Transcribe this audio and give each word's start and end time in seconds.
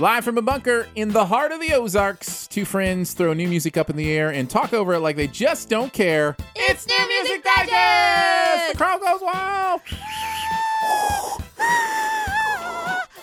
Live 0.00 0.24
from 0.24 0.38
a 0.38 0.42
bunker 0.42 0.88
in 0.94 1.10
the 1.10 1.26
heart 1.26 1.52
of 1.52 1.60
the 1.60 1.74
Ozarks, 1.74 2.46
two 2.46 2.64
friends 2.64 3.12
throw 3.12 3.34
new 3.34 3.46
music 3.46 3.76
up 3.76 3.90
in 3.90 3.96
the 3.96 4.10
air 4.10 4.30
and 4.32 4.48
talk 4.48 4.72
over 4.72 4.94
it 4.94 5.00
like 5.00 5.14
they 5.14 5.26
just 5.26 5.68
don't 5.68 5.92
care. 5.92 6.34
It's 6.56 6.88
New 6.88 7.06
Music 7.06 7.44
Digest! 7.44 8.72
The 8.72 8.78
crowd 8.78 9.02
goes 9.02 9.20
wild. 9.20 9.82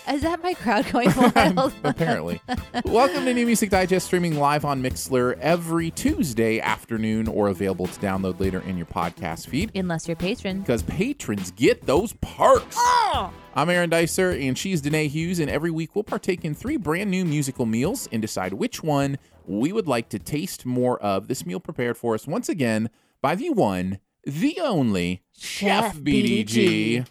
Is 0.10 0.22
that 0.22 0.42
my 0.42 0.54
crowd 0.54 0.90
going 0.92 1.12
wild? 1.36 1.74
Apparently. 1.84 2.42
Welcome 2.86 3.26
to 3.26 3.34
New 3.34 3.46
Music 3.46 3.70
Digest, 3.70 4.06
streaming 4.06 4.38
live 4.38 4.64
on 4.64 4.82
Mixler 4.82 5.38
every 5.40 5.92
Tuesday 5.92 6.62
afternoon 6.62 7.28
or 7.28 7.50
available 7.50 7.88
to 7.88 8.00
download 8.00 8.40
later 8.40 8.62
in 8.62 8.78
your 8.78 8.86
podcast 8.86 9.48
feed. 9.48 9.70
Unless 9.76 10.08
you're 10.08 10.14
a 10.14 10.18
patron. 10.18 10.62
Because 10.62 10.84
patrons 10.84 11.52
get 11.52 11.86
those 11.86 12.14
perks. 12.22 12.78
Oh! 12.80 13.34
I'm 13.54 13.70
Aaron 13.70 13.90
Dicer, 13.90 14.32
and 14.32 14.58
she's 14.58 14.80
Danae 14.80 15.10
Hughes, 15.10 15.40
and 15.40 15.50
every 15.50 15.72
week 15.72 15.94
we'll 15.94 16.06
partake 16.06 16.46
in 16.46 16.56
three 16.56 16.78
brand 16.78 17.12
new 17.12 17.26
musical 17.26 17.66
meals 17.66 18.08
and 18.10 18.22
decide 18.22 18.54
which 18.54 18.82
one 18.82 19.18
we 19.46 19.74
would 19.74 19.88
like 19.88 20.08
to 20.10 20.20
taste 20.20 20.66
more 20.66 20.98
of. 21.00 21.28
This 21.28 21.46
meal 21.46 21.60
prepared 21.60 21.98
for 21.98 22.14
us 22.14 22.26
once 22.26 22.48
again 22.48 22.90
by 23.22 23.36
the 23.36 23.50
one, 23.50 24.00
the 24.24 24.58
only 24.62 25.24
Chef, 25.38 25.94
Chef 25.94 25.98
BDG. 25.98 26.46
BDG. 26.46 27.08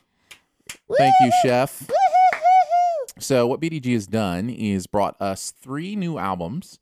Thank 0.97 1.15
you, 1.21 1.33
Chef. 1.43 1.89
So, 3.19 3.47
what 3.47 3.61
BDG 3.61 3.93
has 3.95 4.07
done 4.07 4.51
is 4.51 4.87
brought 4.87 5.21
us 5.21 5.51
three 5.51 5.97
new 5.97 6.19
albums, 6.19 6.79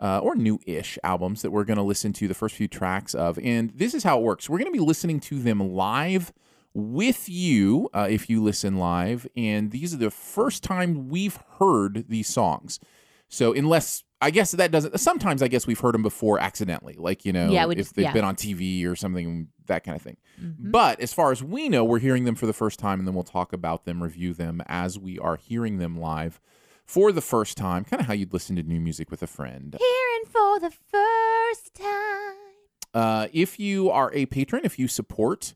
uh, 0.00 0.18
or 0.18 0.34
new 0.34 0.58
ish 0.66 0.98
albums, 1.04 1.42
that 1.42 1.50
we're 1.50 1.64
going 1.64 1.76
to 1.76 1.82
listen 1.82 2.12
to 2.14 2.28
the 2.28 2.34
first 2.34 2.54
few 2.56 2.68
tracks 2.68 3.14
of. 3.14 3.38
And 3.38 3.70
this 3.70 3.94
is 3.94 4.02
how 4.02 4.18
it 4.18 4.22
works 4.22 4.48
we're 4.48 4.58
going 4.58 4.72
to 4.72 4.78
be 4.78 4.84
listening 4.84 5.20
to 5.20 5.38
them 5.38 5.60
live 5.60 6.32
with 6.74 7.28
you 7.28 7.88
uh, 7.94 8.08
if 8.10 8.28
you 8.28 8.42
listen 8.42 8.76
live. 8.78 9.26
And 9.36 9.70
these 9.70 9.94
are 9.94 9.98
the 9.98 10.10
first 10.10 10.62
time 10.62 11.08
we've 11.08 11.38
heard 11.58 12.06
these 12.08 12.26
songs. 12.28 12.80
So, 13.28 13.52
unless 13.52 14.02
I 14.20 14.30
guess 14.30 14.52
that 14.52 14.70
doesn't. 14.70 14.98
Sometimes 14.98 15.42
I 15.42 15.48
guess 15.48 15.66
we've 15.66 15.78
heard 15.78 15.94
them 15.94 16.02
before 16.02 16.40
accidentally, 16.40 16.96
like 16.98 17.24
you 17.24 17.32
know, 17.32 17.50
Yeah, 17.50 17.68
if 17.70 17.92
they've 17.92 18.04
yeah. 18.04 18.12
been 18.12 18.24
on 18.24 18.34
TV 18.34 18.86
or 18.86 18.96
something, 18.96 19.48
that 19.66 19.84
kind 19.84 19.96
of 19.96 20.02
thing. 20.02 20.16
Mhm. 20.40 20.70
But 20.72 21.00
as 21.00 21.12
far 21.12 21.32
as 21.32 21.42
we 21.42 21.68
know, 21.68 21.84
we're 21.84 21.98
hearing 21.98 22.24
them 22.24 22.34
for 22.34 22.46
the 22.46 22.52
first 22.52 22.78
time, 22.78 22.98
and 22.98 23.06
then 23.06 23.14
we'll 23.14 23.24
talk 23.24 23.52
about 23.52 23.84
them, 23.84 24.02
review 24.02 24.34
them 24.34 24.62
as 24.66 24.98
we 24.98 25.18
are 25.18 25.36
hearing 25.36 25.78
them 25.78 25.98
live 25.98 26.40
for 26.84 27.12
the 27.12 27.20
first 27.20 27.56
time. 27.56 27.84
Kind 27.84 28.00
of 28.00 28.06
how 28.06 28.12
you'd 28.14 28.32
listen 28.32 28.56
to 28.56 28.62
new 28.62 28.80
music 28.80 29.10
with 29.10 29.22
a 29.22 29.26
friend. 29.26 29.76
Hearing 29.78 30.24
for 30.30 30.60
the 30.60 30.70
first 30.70 31.74
time. 31.74 32.36
Uh, 32.94 33.28
if 33.32 33.58
you 33.60 33.90
are 33.90 34.10
a 34.14 34.26
patron, 34.26 34.62
if 34.64 34.78
you 34.78 34.88
support 34.88 35.54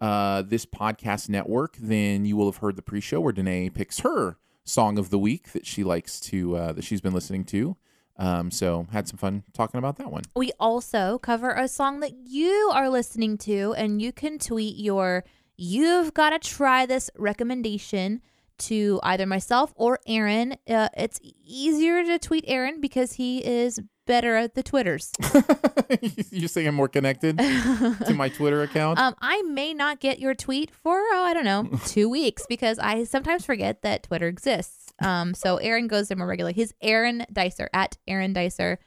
uh, 0.00 0.42
this 0.42 0.64
podcast 0.64 1.28
network, 1.28 1.76
then 1.76 2.24
you 2.24 2.36
will 2.36 2.46
have 2.50 2.58
heard 2.58 2.76
the 2.76 2.82
pre-show 2.82 3.20
where 3.20 3.32
Danae 3.32 3.68
picks 3.68 3.98
her 4.00 4.38
song 4.64 4.96
of 4.98 5.10
the 5.10 5.18
week 5.18 5.52
that 5.52 5.66
she 5.66 5.82
likes 5.82 6.20
to 6.20 6.56
uh, 6.56 6.72
that 6.72 6.84
she's 6.84 7.00
been 7.00 7.12
listening 7.12 7.44
to. 7.46 7.76
Um, 8.18 8.50
so 8.50 8.86
had 8.90 9.06
some 9.06 9.16
fun 9.16 9.44
talking 9.52 9.78
about 9.78 9.96
that 9.96 10.10
one. 10.10 10.22
We 10.34 10.52
also 10.58 11.18
cover 11.18 11.52
a 11.52 11.68
song 11.68 12.00
that 12.00 12.12
you 12.26 12.70
are 12.74 12.88
listening 12.88 13.38
to, 13.38 13.74
and 13.76 14.02
you 14.02 14.12
can 14.12 14.38
tweet 14.38 14.76
your 14.76 15.24
You've 15.56 16.14
Got 16.14 16.30
to 16.30 16.38
Try 16.38 16.86
This 16.86 17.10
recommendation 17.16 18.20
to 18.58 18.98
either 19.02 19.26
myself 19.26 19.72
or 19.76 20.00
Aaron. 20.06 20.56
Uh, 20.68 20.88
it's 20.96 21.20
easier 21.44 22.02
to 22.04 22.18
tweet 22.18 22.44
Aaron 22.48 22.80
because 22.80 23.12
he 23.12 23.44
is 23.44 23.80
better 24.06 24.36
at 24.36 24.54
the 24.54 24.62
Twitters. 24.62 25.12
You're 26.30 26.48
saying 26.48 26.66
I'm 26.66 26.74
more 26.74 26.88
connected 26.88 27.38
to 27.38 28.14
my 28.14 28.28
Twitter 28.28 28.62
account. 28.62 28.98
Um, 29.08 29.14
I 29.20 29.42
may 29.42 29.74
not 29.74 30.00
get 30.00 30.18
your 30.18 30.34
tweet 30.34 30.70
for 30.72 30.96
oh, 30.96 31.24
I 31.24 31.34
don't 31.34 31.44
know 31.44 31.68
two 31.86 32.08
weeks 32.08 32.44
because 32.48 32.78
I 32.78 33.04
sometimes 33.04 33.44
forget 33.44 33.82
that 33.82 34.04
Twitter 34.04 34.26
exists. 34.26 34.87
Um, 35.00 35.34
so 35.34 35.56
Aaron 35.56 35.86
goes 35.88 36.08
there 36.08 36.16
more 36.16 36.26
regularly. 36.26 36.54
He's 36.54 36.72
Aaron 36.80 37.24
Dicer 37.32 37.68
at 37.72 37.96
Aaron 38.06 38.32
Dicer. 38.32 38.78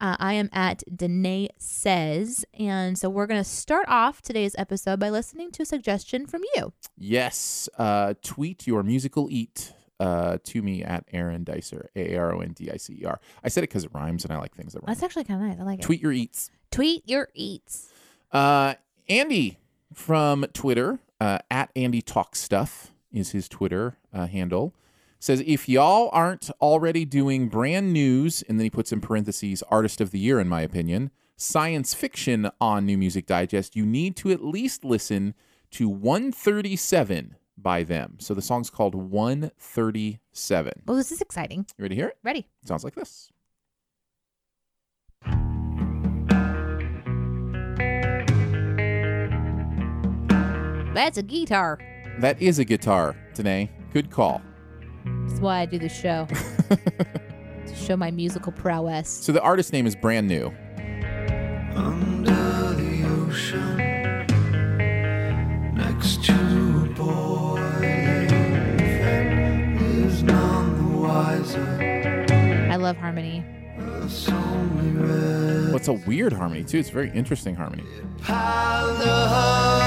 Uh, 0.00 0.16
I 0.18 0.34
am 0.34 0.48
at 0.52 0.84
Danae 0.94 1.48
says, 1.58 2.44
and 2.58 2.96
so 2.96 3.10
we're 3.10 3.26
gonna 3.26 3.42
start 3.42 3.86
off 3.88 4.22
today's 4.22 4.54
episode 4.56 5.00
by 5.00 5.10
listening 5.10 5.50
to 5.52 5.64
a 5.64 5.66
suggestion 5.66 6.26
from 6.26 6.42
you. 6.54 6.72
Yes. 6.96 7.68
Uh, 7.76 8.14
tweet 8.22 8.66
your 8.66 8.84
musical 8.84 9.26
eat 9.28 9.72
uh, 9.98 10.38
to 10.44 10.62
me 10.62 10.84
at 10.84 11.04
Aaron 11.12 11.42
Dicer, 11.42 11.88
A 11.96 12.14
A 12.14 12.18
R 12.18 12.34
O 12.34 12.40
N 12.40 12.52
D 12.52 12.70
I 12.70 12.76
C 12.76 12.98
E 13.02 13.04
R. 13.04 13.20
I 13.42 13.48
said 13.48 13.64
it 13.64 13.70
because 13.70 13.84
it 13.84 13.90
rhymes 13.92 14.24
and 14.24 14.32
I 14.32 14.38
like 14.38 14.54
things 14.54 14.72
that 14.74 14.80
rhyme. 14.80 14.86
That's 14.86 15.02
actually 15.02 15.24
kind 15.24 15.42
of 15.42 15.48
nice. 15.48 15.58
I 15.60 15.64
like 15.64 15.78
it. 15.80 15.82
Tweet 15.82 16.00
your 16.00 16.12
eats. 16.12 16.52
Tweet 16.70 17.02
your 17.08 17.28
eats. 17.34 17.88
Uh, 18.30 18.74
Andy 19.08 19.58
from 19.92 20.46
Twitter, 20.52 21.00
uh, 21.20 21.38
at 21.50 21.70
Andy 21.74 22.02
Talk 22.02 22.36
Stuff 22.36 22.92
is 23.12 23.30
his 23.30 23.48
Twitter 23.48 23.96
uh, 24.12 24.26
handle. 24.26 24.74
Says, 25.20 25.42
if 25.46 25.68
y'all 25.68 26.10
aren't 26.12 26.50
already 26.60 27.04
doing 27.04 27.48
brand 27.48 27.92
news, 27.92 28.42
and 28.48 28.58
then 28.58 28.64
he 28.64 28.70
puts 28.70 28.92
in 28.92 29.00
parentheses, 29.00 29.62
artist 29.70 30.00
of 30.00 30.10
the 30.10 30.18
year, 30.18 30.38
in 30.38 30.48
my 30.48 30.60
opinion, 30.60 31.10
science 31.36 31.92
fiction 31.94 32.50
on 32.60 32.86
New 32.86 32.96
Music 32.96 33.26
Digest, 33.26 33.74
you 33.74 33.84
need 33.84 34.16
to 34.16 34.30
at 34.30 34.44
least 34.44 34.84
listen 34.84 35.34
to 35.72 35.88
137 35.88 37.36
by 37.56 37.82
them. 37.82 38.16
So 38.20 38.32
the 38.34 38.42
song's 38.42 38.70
called 38.70 38.94
137. 38.94 40.72
Well, 40.86 40.96
this 40.96 41.10
is 41.10 41.20
exciting. 41.20 41.66
You 41.76 41.82
ready 41.82 41.94
to 41.94 42.00
hear 42.00 42.08
it? 42.08 42.18
Ready? 42.22 42.46
Sounds 42.64 42.84
like 42.84 42.94
this. 42.94 43.30
That's 50.94 51.18
a 51.18 51.22
guitar. 51.22 51.78
That 52.18 52.40
is 52.42 52.58
a 52.58 52.64
guitar, 52.64 53.14
today 53.34 53.70
Good 53.92 54.10
call. 54.10 54.42
That's 55.28 55.40
why 55.40 55.60
I 55.60 55.66
do 55.66 55.78
the 55.78 55.88
show 55.88 56.26
to 56.68 57.74
show 57.74 57.96
my 57.96 58.10
musical 58.10 58.52
prowess. 58.52 59.08
So 59.08 59.32
the 59.32 59.40
artist 59.42 59.72
name 59.72 59.86
is 59.86 59.94
brand 59.96 60.26
new. 60.28 60.52
Under 61.74 62.74
the 62.74 63.04
ocean, 63.06 63.76
next 65.74 66.24
to 66.24 66.32
a 66.32 66.94
boiling 66.94 68.78
fat, 68.78 69.82
is 69.82 70.22
none 70.22 70.92
the 70.92 70.98
wiser. 70.98 72.66
I 72.70 72.76
love 72.76 72.96
harmony. 72.96 73.44
It's 74.02 74.28
only 74.28 74.90
red 74.90 75.66
Well, 75.66 75.76
it's 75.76 75.88
a 75.88 75.92
weird 75.92 76.32
harmony 76.32 76.64
too. 76.64 76.78
It's 76.78 76.88
a 76.88 76.92
very 76.92 77.10
interesting 77.10 77.54
harmony. 77.54 77.84
piled 78.22 79.00
up, 79.02 79.82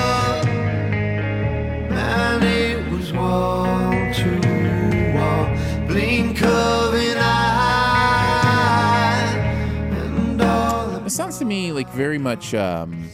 me 11.51 11.71
like 11.73 11.89
very 11.89 12.17
much. 12.17 12.53
Um, 12.53 13.09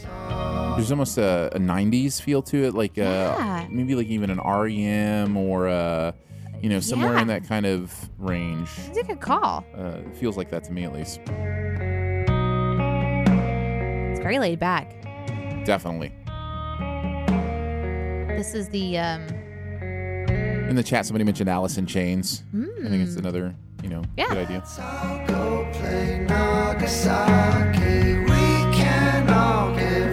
there's 0.76 0.92
almost 0.92 1.18
a, 1.18 1.50
a 1.56 1.60
'90s 1.60 2.22
feel 2.22 2.42
to 2.44 2.66
it, 2.66 2.74
like 2.76 2.98
uh, 3.00 3.02
Yeah. 3.02 3.68
maybe 3.70 3.96
like 3.96 4.08
even 4.08 4.30
an 4.30 4.40
REM 4.40 5.36
or 5.36 5.68
uh, 5.68 6.12
you 6.62 6.70
know 6.70 6.80
somewhere 6.80 7.16
Yeah. 7.16 7.22
in 7.24 7.28
that 7.30 7.48
kind 7.48 7.66
of 7.66 7.92
range. 8.20 8.70
It's 8.88 8.98
a 9.00 9.04
good 9.04 9.20
call. 9.22 9.66
Uh, 9.76 10.02
it 10.06 10.16
feels 10.16 10.38
like 10.38 10.52
that 10.52 10.64
to 10.66 10.72
me 10.72 10.84
at 10.84 10.94
least. 10.94 11.20
It's 14.12 14.20
very 14.22 14.38
laid 14.40 14.60
back. 14.60 14.94
Definitely. 15.66 16.14
This 18.38 18.54
is 18.54 18.70
the 18.70 19.00
um 19.00 19.24
In 20.70 20.76
the 20.76 20.84
chat, 20.84 21.08
somebody 21.08 21.24
mentioned 21.24 21.50
Alice 21.50 21.78
in 21.80 21.88
Chains. 21.88 22.44
I 22.54 22.88
think 22.90 23.02
it's 23.02 23.16
mm, 23.16 23.18
another 23.20 23.56
you 23.82 23.90
know 23.90 24.04
Yeah. 24.16 24.28
good 24.30 24.38
idea. 24.50 24.64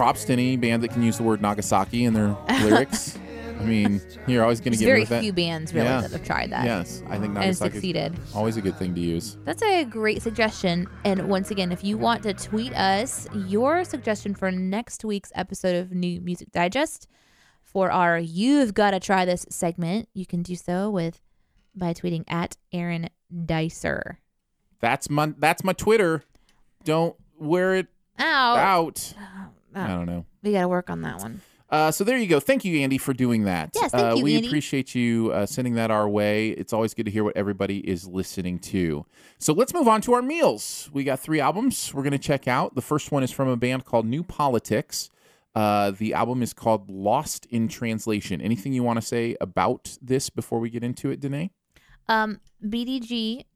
Props 0.04 0.24
to 0.26 0.34
any 0.34 0.58
band 0.58 0.82
that 0.82 0.88
can 0.88 1.02
use 1.02 1.16
the 1.16 1.22
word 1.22 1.40
Nagasaki 1.40 2.04
in 2.04 2.12
their 2.12 2.36
lyrics. 2.62 3.16
I 3.58 3.64
mean, 3.64 4.02
you're 4.26 4.42
always 4.42 4.60
going 4.60 4.74
to 4.74 4.78
get 4.78 4.84
very 4.84 5.00
with 5.00 5.08
that. 5.08 5.22
few 5.22 5.32
bands 5.32 5.72
really 5.72 5.86
Yeah. 5.86 6.02
that 6.02 6.10
have 6.10 6.26
tried 6.26 6.50
that. 6.50 6.66
Yes, 6.66 7.02
I 7.08 7.18
think 7.18 7.32
Nagasaki 7.32 7.46
and 7.64 7.72
succeeded. 7.72 8.18
always 8.34 8.58
a 8.58 8.60
good 8.60 8.76
thing 8.76 8.94
to 8.96 9.00
use. 9.00 9.38
That's 9.46 9.62
a 9.62 9.84
great 9.84 10.20
suggestion. 10.20 10.88
And 11.06 11.26
once 11.30 11.50
again, 11.50 11.72
if 11.72 11.82
you 11.82 11.96
want 11.96 12.22
to 12.24 12.34
tweet 12.34 12.74
us 12.74 13.26
your 13.34 13.82
suggestion 13.84 14.34
for 14.34 14.50
next 14.50 15.06
week's 15.06 15.32
episode 15.34 15.74
of 15.76 15.92
New 15.92 16.20
Music 16.20 16.52
Digest 16.52 17.08
for 17.62 17.90
our 17.90 18.18
You've 18.18 18.74
Gotta 18.74 19.00
Try 19.00 19.24
This 19.24 19.46
segment, 19.48 20.10
you 20.12 20.26
can 20.26 20.42
do 20.42 20.54
so 20.54 20.90
with 20.90 21.22
by 21.74 21.94
tweeting 21.94 22.24
at 22.28 22.58
Aaron 22.74 23.08
Dicer. 23.46 24.18
That's 24.80 25.08
my 25.08 25.32
that's 25.38 25.64
my 25.64 25.72
Twitter. 25.72 26.24
Don't 26.84 27.16
wear 27.38 27.76
it 27.76 27.86
Ow. 28.20 28.56
out. 28.56 29.14
I 29.74 29.92
Oh, 29.92 29.96
don't 29.98 30.06
know. 30.06 30.24
we 30.42 30.52
gotta 30.52 30.68
work 30.68 30.90
on 30.90 31.02
that 31.02 31.18
one. 31.20 31.40
Uh, 31.70 31.90
so 31.90 32.04
there 32.04 32.16
you 32.18 32.26
go. 32.28 32.38
Thank 32.38 32.64
you, 32.64 32.78
Andy, 32.80 32.98
for 32.98 33.12
doing 33.12 33.44
that. 33.44 33.70
Yes, 33.74 33.90
thank 33.90 34.04
uh, 34.12 34.14
you, 34.16 34.22
we 34.22 34.36
Andy. 34.36 34.46
appreciate 34.46 34.94
you 34.94 35.32
uh, 35.32 35.44
sending 35.46 35.74
that 35.74 35.90
our 35.90 36.08
way. 36.08 36.50
It's 36.50 36.72
always 36.72 36.94
good 36.94 37.06
to 37.06 37.10
hear 37.10 37.24
what 37.24 37.36
everybody 37.36 37.78
is 37.78 38.06
listening 38.06 38.60
to. 38.60 39.04
So 39.38 39.52
let's 39.52 39.74
move 39.74 39.88
on 39.88 40.00
to 40.02 40.12
our 40.12 40.22
meals. 40.22 40.88
We 40.92 41.02
got 41.02 41.18
three 41.18 41.40
albums 41.40 41.92
we're 41.92 42.02
going 42.04 42.12
to 42.12 42.18
check 42.18 42.46
out. 42.46 42.74
The 42.76 42.82
first 42.82 43.10
one 43.10 43.24
is 43.24 43.32
from 43.32 43.48
a 43.48 43.56
band 43.56 43.86
called 43.86 44.06
New 44.06 44.22
Politics. 44.22 45.10
Uh, 45.54 45.90
the 45.92 46.14
album 46.14 46.42
is 46.42 46.52
called 46.52 46.88
Lost 46.90 47.46
in 47.46 47.66
Translation. 47.66 48.40
Anything 48.40 48.72
you 48.72 48.82
want 48.84 49.00
to 49.00 49.06
say 49.06 49.34
about 49.40 49.96
this 50.00 50.30
before 50.30 50.60
we 50.60 50.68
get 50.70 50.84
into 50.84 51.10
it, 51.10 51.18
Danae? 51.20 51.50
Um, 52.08 52.40
BDG 52.64 53.46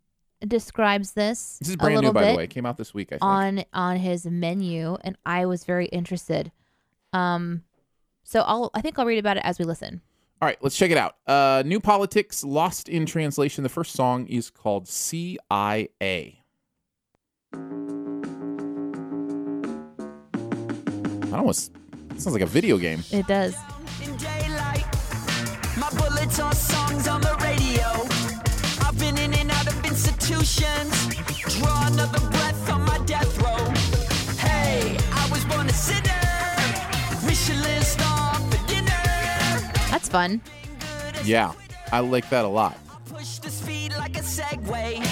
describes 0.46 1.12
this. 1.12 1.58
This 1.58 1.68
is 1.68 1.74
a 1.74 1.78
brand 1.78 1.96
little 1.96 2.10
new, 2.10 2.14
by 2.14 2.30
the 2.30 2.36
way. 2.36 2.44
It 2.44 2.50
came 2.50 2.66
out 2.66 2.76
this 2.76 2.94
week, 2.94 3.08
I 3.08 3.16
think. 3.16 3.22
on 3.22 3.64
on 3.72 3.96
his 3.96 4.26
menu, 4.26 4.96
and 5.02 5.16
I 5.26 5.46
was 5.46 5.64
very 5.64 5.86
interested. 5.86 6.52
Um, 7.12 7.62
so 8.22 8.40
I'll 8.40 8.70
I 8.74 8.80
think 8.80 8.98
I'll 8.98 9.06
read 9.06 9.18
about 9.18 9.36
it 9.36 9.42
as 9.44 9.58
we 9.58 9.64
listen. 9.64 10.00
All 10.40 10.46
right, 10.46 10.58
let's 10.60 10.76
check 10.76 10.92
it 10.92 10.96
out. 10.96 11.16
Uh, 11.26 11.64
New 11.66 11.80
Politics, 11.80 12.44
Lost 12.44 12.88
in 12.88 13.06
Translation. 13.06 13.64
The 13.64 13.68
first 13.68 13.92
song 13.92 14.26
is 14.28 14.50
called 14.50 14.86
CIA. 14.86 15.88
I 21.32 21.36
almost 21.36 21.72
it 22.10 22.20
sounds 22.20 22.34
like 22.34 22.42
a 22.42 22.46
video 22.46 22.78
game. 22.78 23.02
It 23.10 23.26
does. 23.26 23.56
Institutions. 29.98 30.94
Draw 31.58 31.86
another 31.88 32.20
breath 32.30 32.70
on 32.70 32.82
my 32.82 32.98
death 33.04 33.36
row. 33.42 33.64
Hey, 34.36 34.96
I 35.12 35.28
was 35.30 35.44
born 35.46 35.66
a 35.68 35.72
sinner. 35.72 36.22
Michelin 37.26 37.82
star 37.82 38.34
for 38.34 38.66
dinner. 38.68 39.02
That's 39.90 40.08
fun. 40.08 40.40
Yeah, 41.24 41.52
I 41.90 41.98
like 42.00 42.30
that 42.30 42.44
a 42.44 42.48
lot. 42.48 42.78
Push 43.06 43.38
the 43.38 43.50
speed 43.50 43.92
like 43.98 44.16
a 44.16 44.22
Segway. 44.22 45.02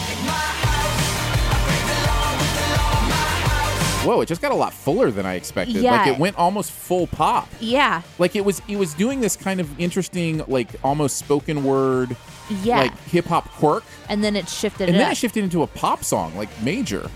Whoa, 4.06 4.20
it 4.20 4.26
just 4.26 4.40
got 4.40 4.52
a 4.52 4.54
lot 4.54 4.72
fuller 4.72 5.10
than 5.10 5.26
I 5.26 5.34
expected. 5.34 5.76
Yeah. 5.76 5.92
Like 5.92 6.06
it 6.08 6.18
went 6.18 6.36
almost 6.36 6.70
full 6.72 7.06
pop. 7.06 7.48
Yeah, 7.60 8.02
Like 8.18 8.36
it 8.36 8.44
was 8.44 8.62
it 8.68 8.76
was 8.76 8.94
doing 8.94 9.20
this 9.20 9.36
kind 9.36 9.60
of 9.60 9.68
interesting, 9.80 10.42
like 10.48 10.68
almost 10.84 11.16
spoken 11.18 11.64
word, 11.64 12.16
yeah. 12.62 12.78
like 12.78 12.98
hip 13.08 13.26
hop 13.26 13.48
quirk. 13.50 13.84
and 14.08 14.22
then 14.24 14.36
it 14.36 14.48
shifted 14.48 14.88
And 14.88 14.96
it 14.96 14.98
then 14.98 15.06
up. 15.08 15.12
it 15.12 15.16
shifted 15.16 15.42
into 15.44 15.62
a 15.62 15.66
pop 15.66 16.04
song, 16.04 16.34
like 16.36 16.48
major. 16.62 17.10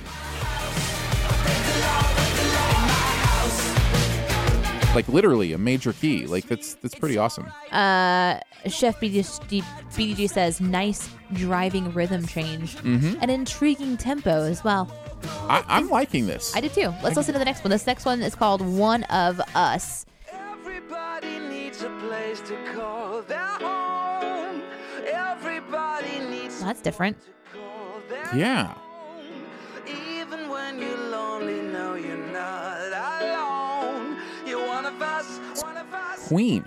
Like 4.93 5.09
literally 5.09 5.53
a 5.53 5.59
major 5.59 5.93
key. 5.93 6.27
Like 6.27 6.47
that's 6.49 6.75
that's 6.75 6.97
pretty 6.97 7.17
awesome. 7.17 7.47
uh, 7.71 8.41
Chef 8.67 8.99
BDG, 9.01 9.63
BDG 9.93 10.29
says 10.29 10.61
nice 10.61 11.09
driving 11.33 11.93
rhythm 11.95 12.27
change, 12.27 12.75
Mm-hmm. 12.79 13.23
an 13.23 13.31
intriguing 13.31 13.97
tempo 13.97 14.43
as 14.43 14.65
well. 14.65 14.93
I, 15.25 15.65
I'm 15.69 15.89
liking 15.89 16.27
this. 16.27 16.55
I 16.55 16.61
did 16.61 16.73
too. 16.73 16.93
Let's 17.03 17.17
listen 17.17 17.33
to 17.35 17.39
the 17.39 17.45
next 17.45 17.63
one. 17.65 17.71
This 17.71 17.87
next 17.87 18.05
one 18.05 18.23
is 18.23 18.35
called 18.35 18.61
One 18.63 19.05
of 19.05 19.41
Us. 19.55 20.07
Everybody 20.33 21.39
needs 21.41 21.83
a 21.83 21.91
place 22.01 22.41
to 22.43 22.57
call 22.75 23.23
their 23.23 23.39
home. 23.47 24.63
Everybody 25.07 26.19
needs 26.31 26.57
Well, 26.59 26.67
that's 26.67 26.81
different. 26.83 27.17
to 27.21 27.59
call 27.59 28.01
their 28.09 28.37
Yeah. 28.37 28.67
home. 28.75 29.47
Even 29.87 30.49
when 30.49 30.79
you're 30.79 30.97
lonely, 31.11 31.61
no, 31.63 31.95
you're 31.95 32.17
not 32.33 32.79
alone. 32.93 34.17
You're 34.47 34.67
one 34.67 34.87
of 34.87 35.01
us, 35.03 35.39
one 35.63 35.77
of 35.77 35.93
us. 35.93 36.29
Queen 36.29 36.65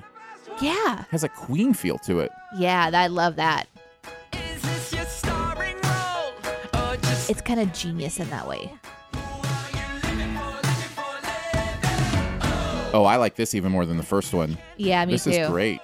Yeah, 0.62 1.06
has 1.10 1.24
a 1.24 1.30
Queen 1.30 1.74
feel 1.74 1.98
to 2.00 2.20
it. 2.20 2.32
yeah. 2.58 2.90
I 2.94 3.08
love 3.08 3.36
that. 3.38 3.68
It's 7.30 7.42
kind 7.42 7.60
of 7.60 7.72
genius 7.74 8.20
in 8.20 8.30
that 8.30 8.48
way. 8.48 8.72
Oh, 12.96 13.06
I 13.06 13.16
like 13.16 13.36
this 13.36 13.56
even 13.56 13.72
more 13.72 13.86
than 13.86 13.98
the 13.98 14.04
first 14.04 14.34
one. 14.34 14.58
Yeah, 14.78 15.04
me 15.06 15.14
this 15.14 15.24
too. 15.24 15.32
is 15.32 15.50
great. 15.50 15.80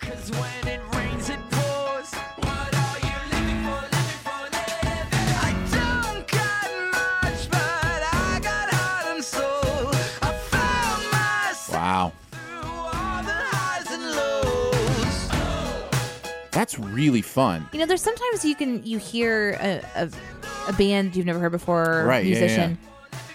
Cause 0.00 0.30
when 0.30 0.68
it 0.68 0.80
rains, 0.94 1.28
it 1.28 1.38
pours. 1.50 2.12
What 2.14 2.74
are 2.74 2.98
you 3.00 3.18
living 3.32 3.64
for, 3.64 3.82
living 3.82 4.20
for, 4.22 4.42
living? 4.52 5.08
I 5.42 5.50
don't 5.72 6.28
got 6.28 6.70
much, 6.92 7.50
but 7.50 8.02
I 8.14 8.38
got 8.42 8.70
heart 8.70 9.06
and 9.16 9.24
soul. 9.24 9.90
I 10.22 10.32
found 10.52 11.02
myself 11.10 11.72
Wow. 11.72 12.12
through 12.30 12.68
all 12.70 13.22
the 13.24 13.32
highs 13.32 13.90
and 13.90 14.04
lows. 14.12 15.28
That's 16.52 16.78
really 16.78 17.22
fun. 17.22 17.66
You 17.72 17.80
know, 17.80 17.86
there's 17.86 18.02
sometimes 18.02 18.44
you 18.44 18.54
can 18.54 18.84
you 18.84 18.98
hear 18.98 19.56
a, 19.60 19.82
a, 19.96 20.10
a 20.68 20.72
band 20.72 21.16
you've 21.16 21.26
never 21.26 21.38
heard 21.38 21.52
before, 21.52 22.04
Right, 22.06 22.24
yeah, 22.24 22.34
yeah, 22.34 22.40
musician, 22.40 22.78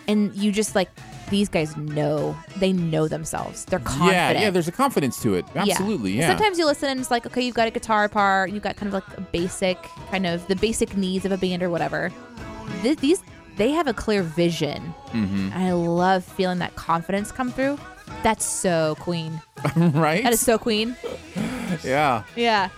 and 0.08 0.36
you 0.36 0.52
just 0.52 0.76
like 0.76 0.90
these 1.30 1.50
guys 1.50 1.76
know 1.76 2.36
they 2.58 2.72
know 2.72 3.08
themselves. 3.08 3.66
They're 3.66 3.80
confident. 3.80 4.14
Yeah, 4.38 4.42
yeah, 4.44 4.50
there's 4.50 4.68
a 4.70 4.72
confidence 4.72 5.22
to 5.24 5.36
it. 5.36 5.46
Absolutely, 5.56 6.14
yeah. 6.14 6.28
Sometimes 6.30 6.58
you 6.58 6.66
listen 6.66 6.90
and 6.90 7.00
it's 7.00 7.12
like, 7.12 7.26
okay, 7.26 7.42
you've 7.42 7.56
got 7.56 7.68
a 7.68 7.72
guitar 7.72 8.08
part, 8.08 8.52
you've 8.52 8.64
got 8.64 8.78
kind 8.78 8.88
of 8.88 8.94
like 8.94 9.18
a 9.18 9.22
basic, 9.22 9.78
kind 10.10 10.26
of 10.26 10.48
the 10.48 10.56
basic 10.56 10.96
needs 10.96 11.26
of 11.26 11.32
a 11.34 11.38
band 11.38 11.62
or 11.64 11.70
whatever. 11.70 12.12
Th- 12.82 12.98
these, 13.00 13.22
they 13.58 13.72
have 13.72 13.88
a 13.88 13.94
clear 13.94 14.24
vision. 14.24 14.94
Mhm. 15.12 15.52
And 15.52 15.54
I 15.56 15.74
love 15.74 16.24
feeling 16.24 16.60
that 16.60 16.76
confidence 16.76 17.32
come 17.32 17.52
through. 17.52 17.78
That's 18.24 18.46
so 18.46 18.96
Queen. 19.00 19.42
right? 19.76 20.24
That 20.24 20.32
is 20.32 20.40
so 20.40 20.58
Queen. 20.58 20.96
yeah. 21.84 22.24
Yeah. 22.38 22.70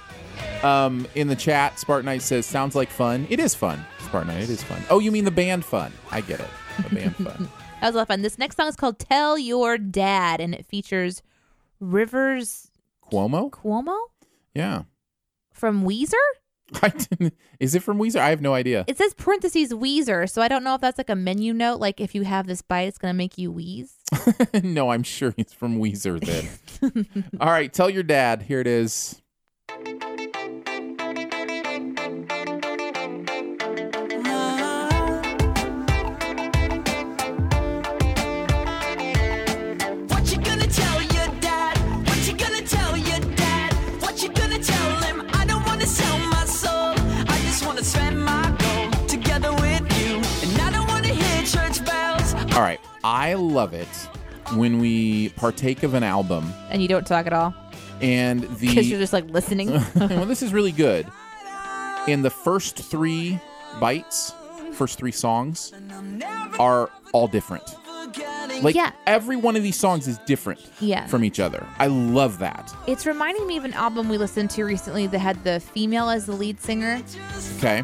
Um, 0.63 1.05
in 1.15 1.27
the 1.27 1.35
chat, 1.35 1.75
Spartanite 1.75 2.21
says, 2.21 2.45
sounds 2.47 2.75
like 2.75 2.89
fun. 2.89 3.27
It 3.29 3.39
is 3.39 3.53
fun. 3.53 3.85
Spartanite, 4.09 4.41
it 4.43 4.49
is 4.49 4.63
fun. 4.63 4.81
Oh, 4.89 4.99
you 4.99 5.11
mean 5.11 5.25
the 5.25 5.31
band 5.31 5.63
fun. 5.65 5.91
I 6.11 6.21
get 6.21 6.39
it. 6.39 6.47
The 6.89 6.95
band 6.95 7.15
fun. 7.15 7.49
That 7.81 7.87
was 7.87 7.95
a 7.95 7.97
lot 7.99 8.01
of 8.01 8.07
fun. 8.09 8.21
This 8.23 8.37
next 8.37 8.57
song 8.57 8.67
is 8.67 8.75
called 8.75 8.99
Tell 8.99 9.37
Your 9.37 9.77
Dad, 9.77 10.41
and 10.41 10.53
it 10.53 10.65
features 10.65 11.21
Rivers 11.79 12.69
Cuomo? 13.09 13.49
Cuomo 13.51 13.97
Yeah. 14.53 14.81
from 15.53 15.85
Weezer. 15.85 16.13
I 16.83 16.89
didn't, 16.89 17.33
is 17.61 17.75
it 17.75 17.81
from 17.83 17.97
Weezer? 17.97 18.19
I 18.19 18.31
have 18.31 18.41
no 18.41 18.53
idea. 18.53 18.83
It 18.85 18.97
says 18.97 19.13
parentheses 19.13 19.71
Weezer, 19.71 20.29
so 20.29 20.41
I 20.41 20.49
don't 20.49 20.65
know 20.65 20.75
if 20.75 20.81
that's 20.81 20.97
like 20.97 21.09
a 21.09 21.15
menu 21.15 21.53
note, 21.53 21.79
like 21.79 22.01
if 22.01 22.13
you 22.13 22.23
have 22.23 22.47
this 22.47 22.61
bite, 22.61 22.89
it's 22.89 22.97
gonna 22.97 23.13
make 23.13 23.37
you 23.37 23.49
wheeze. 23.49 23.93
no, 24.63 24.89
I'm 24.91 25.03
sure 25.03 25.33
it's 25.37 25.53
from 25.53 25.79
Weezer 25.79 26.19
then. 26.19 27.07
All 27.39 27.49
right, 27.49 27.71
tell 27.71 27.89
your 27.89 28.03
dad. 28.03 28.41
Here 28.41 28.59
it 28.59 28.67
is. 28.67 29.21
I 53.03 53.33
love 53.35 53.73
it 53.73 53.87
when 54.55 54.79
we 54.79 55.29
partake 55.29 55.83
of 55.83 55.93
an 55.93 56.03
album 56.03 56.51
And 56.69 56.81
you 56.81 56.87
don't 56.87 57.05
talk 57.05 57.27
at 57.27 57.33
all 57.33 57.53
and 58.01 58.41
because 58.59 58.89
you're 58.89 58.97
the. 58.97 59.03
just 59.03 59.13
like 59.13 59.29
listening. 59.29 59.69
well, 59.95 60.25
this 60.25 60.41
is 60.41 60.53
really 60.53 60.71
good. 60.71 61.05
In 62.07 62.21
the 62.21 62.29
first 62.29 62.77
three 62.77 63.39
bites, 63.79 64.33
first 64.73 64.97
three 64.97 65.11
songs 65.11 65.73
are 66.57 66.89
all 67.11 67.27
different. 67.27 67.63
Like 68.63 68.73
Yeah. 68.75 68.91
every 69.05 69.35
one 69.35 69.55
of 69.55 69.63
these 69.63 69.77
songs 69.77 70.07
is 70.07 70.17
different 70.19 70.59
Yeah. 70.79 71.05
from 71.07 71.23
each 71.23 71.39
other. 71.39 71.65
I 71.77 71.87
love 71.87 72.39
that. 72.39 72.73
it's 72.87 73.05
reminding 73.05 73.45
me 73.45 73.57
of 73.57 73.65
an 73.65 73.73
album 73.73 74.09
we 74.09 74.17
listened 74.17 74.49
to 74.51 74.63
recently 74.63 75.05
that 75.07 75.19
had 75.19 75.43
the 75.43 75.59
female 75.59 76.09
as 76.09 76.25
the 76.25 76.31
lead 76.33 76.59
singer, 76.61 77.01
Okay. 77.57 77.83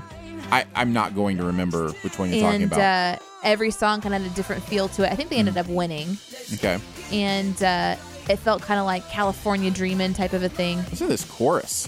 I, 0.52 0.66
I'm 0.76 0.94
not 0.94 1.16
going 1.16 1.38
to 1.38 1.44
remember 1.44 1.92
which 2.02 2.18
one 2.20 2.32
you're 2.32 2.42
talking 2.42 2.64
about. 2.64 2.80
uh, 2.80 3.24
every 3.44 3.72
song 3.72 4.02
kind 4.02 4.14
of 4.16 4.22
had 4.22 4.32
a 4.32 4.36
different 4.36 4.64
feel 4.64 4.88
to 4.90 5.04
it. 5.04 5.12
I 5.12 5.16
think 5.16 5.30
they 5.30 5.38
ended 5.38 5.58
up 5.58 5.68
winning, 5.68 6.18
okay. 6.54 6.80
and 7.12 7.62
uh, 7.64 7.96
it 8.30 8.38
felt 8.38 8.62
kind 8.62 8.80
of 8.80 8.86
like 8.86 9.08
California 9.10 9.72
Dreamin' 9.72 10.14
type 10.14 10.34
of 10.34 10.44
a 10.44 10.50
thing. 10.50 10.78
Listen 10.78 10.98
to 10.98 11.08
this 11.08 11.26
chorus. 11.26 11.88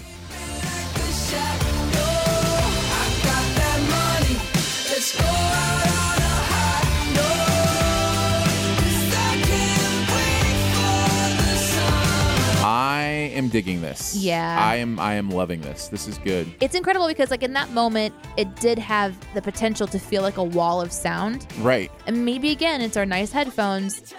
Am 13.28 13.48
digging 13.48 13.80
this. 13.80 14.16
Yeah. 14.16 14.56
I 14.60 14.76
am 14.76 14.98
I 14.98 15.14
am 15.14 15.30
loving 15.30 15.60
this. 15.60 15.88
This 15.88 16.06
is 16.08 16.18
good. 16.18 16.52
It's 16.60 16.74
incredible 16.74 17.08
because 17.08 17.30
like 17.30 17.42
in 17.42 17.52
that 17.54 17.70
moment, 17.70 18.14
it 18.36 18.54
did 18.56 18.78
have 18.78 19.14
the 19.34 19.42
potential 19.42 19.86
to 19.88 19.98
feel 19.98 20.22
like 20.22 20.36
a 20.36 20.44
wall 20.44 20.80
of 20.80 20.92
sound. 20.92 21.46
Right. 21.60 21.90
And 22.06 22.24
maybe 22.24 22.50
again, 22.50 22.80
it's 22.80 22.96
our 22.96 23.06
nice 23.06 23.32
headphones. 23.32 24.14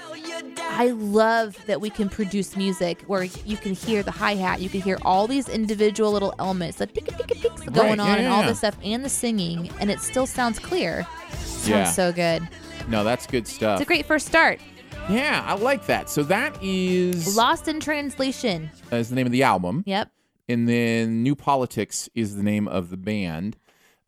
I 0.71 0.87
love 0.91 1.57
that 1.65 1.81
we 1.81 1.89
can 1.89 2.09
produce 2.09 2.55
music 2.55 3.01
where 3.07 3.23
you 3.23 3.57
can 3.57 3.73
hear 3.73 4.01
the 4.03 4.11
hi 4.11 4.35
hat, 4.35 4.61
you 4.61 4.69
can 4.69 4.81
hear 4.81 4.97
all 5.03 5.27
these 5.27 5.49
individual 5.49 6.11
little 6.11 6.33
elements, 6.39 6.77
the 6.77 6.85
tick 6.87 7.05
tick 7.05 7.27
ticks 7.27 7.61
going 7.63 7.75
Right, 7.75 7.99
on, 7.99 8.07
yeah, 8.07 8.13
and 8.15 8.23
yeah, 8.23 8.31
all 8.33 8.41
yeah. 8.41 8.47
this 8.47 8.59
stuff, 8.59 8.77
and 8.83 9.03
the 9.03 9.09
singing, 9.09 9.69
and 9.79 9.91
it 9.91 9.99
still 9.99 10.25
sounds 10.25 10.57
clear. 10.59 11.05
Sounds 11.39 11.67
Yeah. 11.67 11.83
so 11.91 12.13
good. 12.13 12.47
No, 12.87 13.03
that's 13.03 13.27
good 13.27 13.47
stuff. 13.47 13.81
It's 13.81 13.85
a 13.85 13.87
great 13.87 14.05
first 14.05 14.27
start. 14.27 14.61
Yeah, 15.09 15.43
I 15.45 15.55
like 15.55 15.85
that. 15.87 16.09
So 16.09 16.23
that 16.23 16.57
is 16.61 17.35
Lost 17.35 17.67
in 17.67 17.79
Translation. 17.79 18.69
is 18.91 19.09
the 19.09 19.15
name 19.15 19.25
of 19.25 19.31
the 19.31 19.43
album. 19.43 19.83
Yep. 19.85 20.11
And 20.47 20.67
then 20.67 21.21
New 21.23 21.35
Politics 21.35 22.09
is 22.15 22.35
the 22.35 22.43
name 22.43 22.67
of 22.67 22.89
the 22.89 22.97
band. 22.97 23.57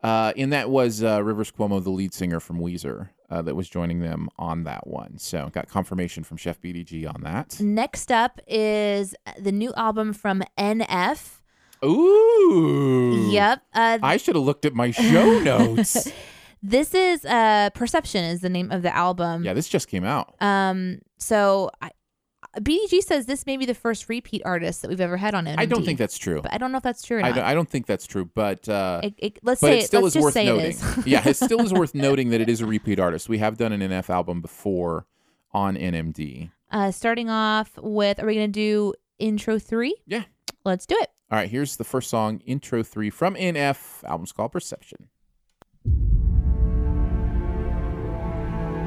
Uh, 0.02 0.32
and 0.36 0.52
that 0.52 0.68
was 0.70 1.02
uh, 1.02 1.22
Rivers 1.22 1.52
Cuomo, 1.52 1.82
the 1.82 1.90
lead 1.90 2.12
singer 2.12 2.40
from 2.40 2.58
Weezer, 2.58 3.10
uh, 3.30 3.40
that 3.42 3.54
was 3.54 3.68
joining 3.68 4.00
them 4.00 4.28
on 4.36 4.64
that 4.64 4.86
one. 4.86 5.16
So 5.18 5.48
got 5.52 5.68
confirmation 5.68 6.24
from 6.24 6.36
Chef 6.38 6.60
BDG 6.60 7.06
on 7.08 7.22
that. 7.22 7.60
Next 7.60 8.10
up 8.10 8.40
is 8.48 9.14
the 9.38 9.52
new 9.52 9.72
album 9.74 10.12
from 10.12 10.42
NF. 10.58 11.38
Ooh. 11.84 13.28
Yep. 13.30 13.62
Uh, 13.72 13.98
I 14.02 14.16
should 14.16 14.34
have 14.34 14.44
looked 14.44 14.64
at 14.64 14.74
my 14.74 14.90
show 14.90 15.38
notes. 15.44 16.10
This 16.62 16.94
is 16.94 17.24
uh, 17.24 17.70
Perception 17.74 18.24
is 18.24 18.40
the 18.40 18.48
name 18.48 18.70
of 18.70 18.82
the 18.82 18.94
album. 18.94 19.44
yeah, 19.44 19.54
this 19.54 19.68
just 19.68 19.88
came 19.88 20.04
out. 20.04 20.34
Um. 20.40 20.98
So 21.18 21.70
I, 21.80 21.90
BDG 22.58 23.02
says 23.02 23.26
this 23.26 23.46
may 23.46 23.56
be 23.56 23.64
the 23.64 23.74
first 23.74 24.08
repeat 24.08 24.42
artist 24.44 24.82
that 24.82 24.88
we've 24.88 25.00
ever 25.00 25.16
had 25.16 25.34
on 25.34 25.46
NMD. 25.46 25.54
I 25.58 25.66
don't 25.66 25.84
think 25.84 25.98
that's 25.98 26.18
true. 26.18 26.42
But 26.42 26.52
I 26.52 26.58
don't 26.58 26.70
know 26.72 26.78
if 26.78 26.82
that's 26.84 27.02
true 27.02 27.18
or 27.18 27.20
I 27.20 27.28
not. 27.28 27.36
don't, 27.36 27.44
I 27.44 27.54
don't 27.54 27.68
think 27.68 27.86
that's 27.86 28.06
true, 28.06 28.28
but 28.34 28.68
uh, 28.68 29.00
It- 29.04 29.14
it- 29.18 29.38
let's 29.42 29.60
but 29.60 29.68
say 29.68 29.78
it 29.78 29.86
still 29.86 30.02
let's 30.02 30.16
is 30.16 30.22
just 30.22 30.36
worth 30.36 30.44
noting. 30.44 30.66
it 30.66 30.68
is. 30.98 31.06
yeah, 31.06 31.26
it 31.26 31.36
still 31.36 31.60
is 31.62 31.72
worth 31.72 31.94
noting 32.08 32.30
that 32.30 32.40
it 32.40 32.48
is 32.50 32.60
a 32.60 32.66
repeat 32.66 32.98
artist. 33.00 33.28
We 33.28 33.38
have 33.38 33.56
done 33.56 33.72
an 33.72 33.80
NF 33.80 34.10
album 34.10 34.40
before 34.42 35.06
on 35.52 35.76
NMD. 35.76 36.50
Uh, 36.70 36.90
starting 36.90 37.30
off 37.30 37.70
with, 37.78 38.20
are 38.22 38.26
we 38.26 38.34
gonna 38.34 38.48
do 38.48 38.92
intro 39.18 39.58
three? 39.58 39.96
Yeah. 40.06 40.24
Let's 40.64 40.84
do 40.84 40.96
it. 41.00 41.10
All 41.30 41.38
right, 41.38 41.48
here's 41.48 41.76
the 41.76 41.84
first 41.84 42.10
song, 42.10 42.40
intro 42.44 42.82
three 42.82 43.08
from 43.08 43.34
NF. 43.36 44.04
Album's 44.04 44.32
called 44.32 44.52
Perception. 44.52 45.08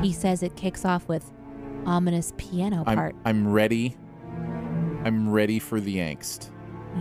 He 0.05 0.13
says 0.13 0.43
it 0.43 0.55
kicks 0.55 0.85
off 0.85 1.07
with 1.07 1.31
ominous 1.88 2.31
piano 2.38 2.83
part. 2.83 3.15
I'm 3.25 3.47
I'm 3.47 3.51
ready. 3.51 3.97
I'm 5.03 5.29
ready 5.29 5.57
for 5.59 5.79
the 5.79 5.97
angst. 5.97 6.51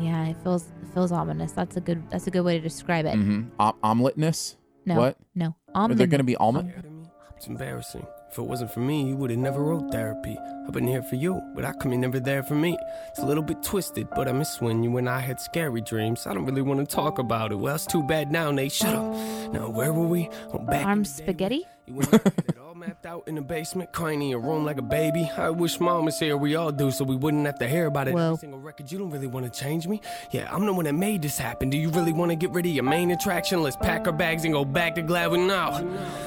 Yeah, 0.01 0.27
it 0.27 0.37
feels 0.43 0.73
it 0.83 0.89
feels 0.95 1.13
ominous. 1.13 1.53
That's 1.53 1.77
a 1.77 1.81
good 1.81 2.03
that's 2.11 2.27
a 2.27 2.31
good 2.31 2.41
way 2.43 2.57
to 2.57 2.63
describe 2.63 3.05
it. 3.07 3.15
Mm-hmm. 3.15 3.61
Om- 3.61 3.77
omeletness. 3.85 4.57
No, 4.87 4.97
What? 4.97 5.19
no, 5.35 5.49
Are 5.75 5.85
ominous. 5.85 5.99
there 5.99 6.07
going 6.07 6.19
to 6.21 6.25
be 6.25 6.37
almond? 6.37 6.71
scared 6.71 6.85
of 6.87 6.93
me? 6.93 7.09
It's 7.37 7.47
embarrassing. 7.47 8.07
If 8.31 8.39
it 8.39 8.43
wasn't 8.43 8.71
for 8.73 8.81
me, 8.81 9.05
you 9.09 9.17
would 9.17 9.31
have 9.31 9.39
never 9.39 9.63
wrote 9.63 9.93
therapy. 9.93 10.37
I've 10.67 10.73
been 10.73 10.87
here 10.89 11.03
for 11.03 11.17
you, 11.17 11.41
but 11.55 11.65
I 11.65 11.73
come 11.73 11.93
you're 11.93 12.01
never 12.01 12.19
there 12.21 12.43
for 12.43 12.55
me. 12.55 12.77
It's 13.11 13.21
a 13.21 13.27
little 13.27 13.43
bit 13.45 13.63
twisted, 13.63 14.09
but 14.17 14.29
I 14.29 14.33
miss 14.33 14.61
when 14.61 14.83
you 14.83 14.97
and 14.97 15.09
I 15.09 15.21
had 15.21 15.41
scary 15.41 15.81
dreams. 15.83 16.27
I 16.27 16.35
don't 16.35 16.45
really 16.47 16.63
want 16.63 16.81
to 16.81 16.87
talk 16.97 17.19
about 17.19 17.53
it. 17.53 17.57
Well, 17.57 17.75
it's 17.77 17.87
too 17.87 18.03
bad 18.03 18.33
now, 18.33 18.51
Nate. 18.51 18.73
Shut 18.73 18.95
up. 18.95 19.05
Now, 19.53 19.69
where 19.71 19.93
were 19.93 20.07
we? 20.09 20.29
Oh, 20.53 20.59
back 20.59 20.83
in 20.83 20.87
Arm 20.89 21.03
the 21.05 21.09
day 21.09 21.15
spaghetti. 21.25 21.67
You 21.87 21.99
and 22.01 22.09
I 22.09 22.11
had 22.13 22.27
it 22.49 22.59
all 22.59 22.75
mapped 22.75 23.05
out 23.05 23.29
in 23.29 23.35
the 23.35 23.43
basement, 23.43 23.93
crying 23.93 24.23
in 24.23 24.29
your 24.29 24.41
room 24.41 24.65
like 24.65 24.79
a 24.79 24.83
baby. 24.83 25.31
I 25.37 25.51
wish 25.51 25.79
mom 25.81 26.07
was 26.07 26.19
here, 26.19 26.35
we 26.37 26.55
all 26.57 26.73
do, 26.73 26.91
so 26.91 27.05
we 27.05 27.15
wouldn't 27.15 27.45
have 27.45 27.59
to 27.59 27.69
hear 27.69 27.87
about 27.87 28.09
it. 28.09 28.15
Whoa. 28.15 28.29
Every 28.29 28.39
single 28.39 28.59
record, 28.61 28.91
you 28.91 28.99
don't 28.99 29.11
really 29.11 29.27
want 29.27 29.45
to 29.53 29.61
change 29.61 29.87
me. 29.87 30.01
Yeah, 30.31 30.49
I'm 30.51 30.65
the 30.65 30.73
one 30.73 30.87
that 30.87 30.95
made 30.95 31.21
this 31.21 31.37
happen. 31.37 31.69
Do 31.69 31.77
you 31.77 31.91
really 31.91 32.13
want 32.15 32.31
to 32.31 32.37
get 32.37 32.51
rid 32.53 32.65
of 32.65 32.73
your 32.73 32.85
main 32.85 33.11
attraction? 33.11 33.63
Let's 33.63 33.77
pack 33.77 34.07
our 34.07 34.13
bags 34.15 34.45
and 34.45 34.55
go 34.55 34.65
back 34.65 34.95
to 34.95 35.03
Gladwin 35.03 35.47
now. 35.47 35.79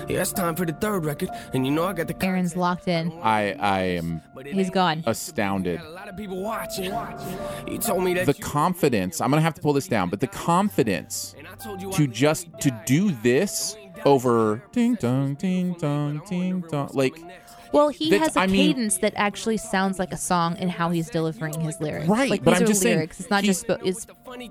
Yeah, 0.08 0.22
it's 0.22 0.32
time 0.32 0.56
for 0.56 0.66
the 0.66 0.74
third 0.74 1.06
record, 1.06 1.30
and 1.54 1.66
you 1.66 1.72
know 1.72 1.86
I 1.86 1.94
got 1.94 2.08
the. 2.08 2.16
Aaron's 2.24 2.56
locked 2.56 2.88
in. 2.88 3.12
I 3.24 3.54
I 3.54 3.80
am 3.98 4.22
He's 4.46 4.70
gone. 4.70 5.04
astounded. 5.08 5.80
A 5.80 5.90
lot 5.90 6.08
of 6.08 6.16
people 6.18 6.42
watching. 6.42 6.94
You 7.68 7.78
told 7.80 8.04
me 8.04 8.14
that 8.16 8.26
The 8.28 8.36
you- 8.38 8.44
confidence. 8.44 9.22
I'm 9.22 9.30
gonna 9.32 9.42
have 9.42 9.54
to 9.56 9.62
pull 9.62 9.74
this 9.74 9.88
down, 9.88 10.10
but 10.10 10.20
the 10.20 10.28
confidence 10.28 11.34
and 11.38 11.48
I 11.48 11.56
told 11.56 11.82
you 11.82 11.90
I 11.90 11.94
to 11.94 12.08
just 12.08 12.48
to 12.62 12.72
do 12.86 13.12
this 13.24 13.76
over 14.08 14.62
ding 14.72 14.96
dong 14.96 15.36
ding 15.36 15.74
dong 15.74 16.22
ding 16.30 16.62
dong 16.70 16.90
like 16.94 17.16
Well, 17.74 17.90
he 17.90 18.12
has 18.18 18.36
a 18.38 18.42
I 18.42 18.48
mean- 18.48 18.74
cadence 18.76 18.98
that 19.00 19.14
actually 19.18 19.58
sounds 19.58 20.00
like 20.00 20.14
a 20.14 20.18
song 20.18 20.56
in 20.58 20.70
how 20.70 20.90
he's 20.90 21.10
delivering 21.10 21.60
his 21.60 21.80
lyrics. 21.82 22.08
Right, 22.08 22.30
like 22.30 22.44
but 22.44 22.52
these 22.52 22.60
I'm 22.62 22.64
are 22.64 22.68
just 22.68 22.82
saying, 22.82 23.00
it's 23.02 23.30
not 23.30 23.44
just 23.44 23.68
spo- 23.68 23.86
it's 23.86 24.06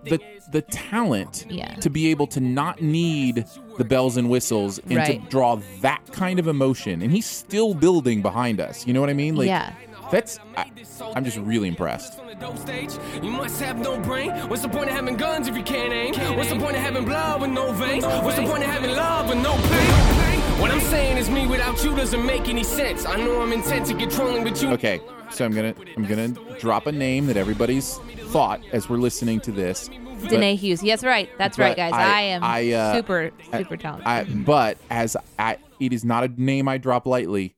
the 0.05 0.21
the 0.53 0.63
talent 0.63 1.47
Yeah. 1.49 1.75
to 1.77 1.89
be 1.91 2.09
able 2.09 2.27
to 2.29 2.41
not 2.41 2.83
need 2.83 3.47
the 3.79 3.85
bells 3.85 4.17
and 4.19 4.29
whistles 4.29 4.79
and 4.81 4.97
Right. 4.97 5.23
to 5.23 5.29
draw 5.31 5.59
that 5.81 6.03
kind 6.13 6.39
of 6.39 6.47
emotion 6.47 7.03
and 7.03 7.11
he's 7.11 7.27
still 7.27 7.73
building 7.75 8.23
behind 8.23 8.61
us 8.61 8.87
you 8.87 8.93
know 8.95 9.01
what 9.01 9.11
i 9.11 9.13
mean 9.13 9.35
like 9.37 9.49
Yeah. 9.49 9.73
That's 10.11 10.39
I, 10.57 10.71
i'm 11.15 11.25
just 11.25 11.37
really 11.39 11.69
impressed 11.69 12.19
On 12.19 12.27
the 12.27 12.35
dope 12.35 12.59
stage, 12.59 12.91
you 13.23 13.31
must 13.31 13.61
have 13.61 13.79
no 13.79 13.99
brain. 14.01 14.31
What's 14.49 14.63
the 14.63 14.69
point 14.69 14.89
of 14.89 14.95
having 14.97 15.17
guns 15.17 15.49
if 15.49 15.57
you 15.57 15.63
can't 15.63 15.93
aim? 15.93 16.37
What's 16.37 16.51
the 16.51 16.59
point 16.59 16.77
of 16.77 16.83
having 16.83 17.05
blood 17.05 17.41
with 17.41 17.51
no 17.51 17.73
veins? 17.73 18.05
What's 18.05 18.37
the 18.37 18.43
point 18.45 18.63
of 18.63 18.71
having 18.71 18.91
love 18.91 19.29
with 19.29 19.39
no 19.39 19.53
pain? 19.53 20.61
What 20.61 20.71
I'm 20.71 20.81
saying 20.81 21.19
is 21.19 21.29
me 21.31 21.47
without 21.47 21.83
you 21.85 21.95
doesn't 21.95 22.25
make 22.25 22.49
any 22.49 22.65
sense. 22.65 23.05
I 23.05 23.17
know 23.17 23.41
I'm 23.41 23.53
intent 23.53 23.87
to 23.87 23.95
controlling, 23.95 24.45
but 24.45 24.61
you 24.63 24.71
okay 24.71 25.01
so 25.31 25.45
i'm 25.45 25.53
gonna 25.53 25.75
i'm 25.97 26.05
gonna 26.05 26.29
drop 26.61 26.87
a 26.87 26.93
name 26.93 27.27
that 27.27 27.37
everybody's 27.37 27.99
thought 28.29 28.61
as 28.73 28.89
we're 28.89 28.97
listening 28.97 29.41
to 29.41 29.51
this 29.51 29.91
but- 30.21 30.31
Danae 30.31 30.57
Hughes. 30.57 30.83
Yes, 30.83 31.05
right. 31.05 31.29
That's 31.39 31.59
right, 31.59 31.77
guys. 31.77 31.93
I- 31.93 32.19
I, 32.19 32.21
am 32.23 32.45
I, 32.45 32.73
uh, 32.73 32.95
super, 32.95 33.31
super 33.53 33.77
talented. 33.77 34.07
I, 34.07 34.25
but 34.25 34.79
as 34.91 35.17
I, 35.39 35.59
it 35.81 35.93
is 35.93 36.05
not 36.05 36.25
a 36.25 36.29
name 36.29 36.69
I 36.69 36.79
drop 36.79 37.07
lightly. 37.07 37.56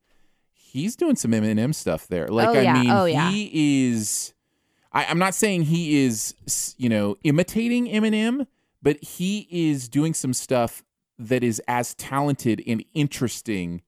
He's 0.71 0.97
doing 0.97 1.17
some 1.17 1.31
Eminem 1.33 1.75
stuff 1.75 2.07
there. 2.09 2.29
Like 2.29 2.49
Oh, 2.49 2.53
I 2.53 2.61
yeah. 2.63 2.73
mean, 2.75 2.91
Oh, 2.91 3.05
yeah. 3.07 3.31
he 3.31 3.89
is. 3.91 4.35
I, 4.93 5.07
I'm 5.07 5.19
not 5.19 5.35
saying 5.35 5.63
he 5.65 6.05
is, 6.05 6.35
you 6.79 6.89
know, 6.89 7.17
imitating 7.25 7.87
Eminem, 7.87 8.47
but 8.83 9.03
he 9.03 9.47
is 9.51 9.89
doing 9.89 10.15
some 10.15 10.33
stuff 10.33 10.83
that 11.19 11.43
is 11.43 11.61
as 11.69 11.95
talented 11.95 12.63
and 12.67 12.85
interesting 12.95 13.83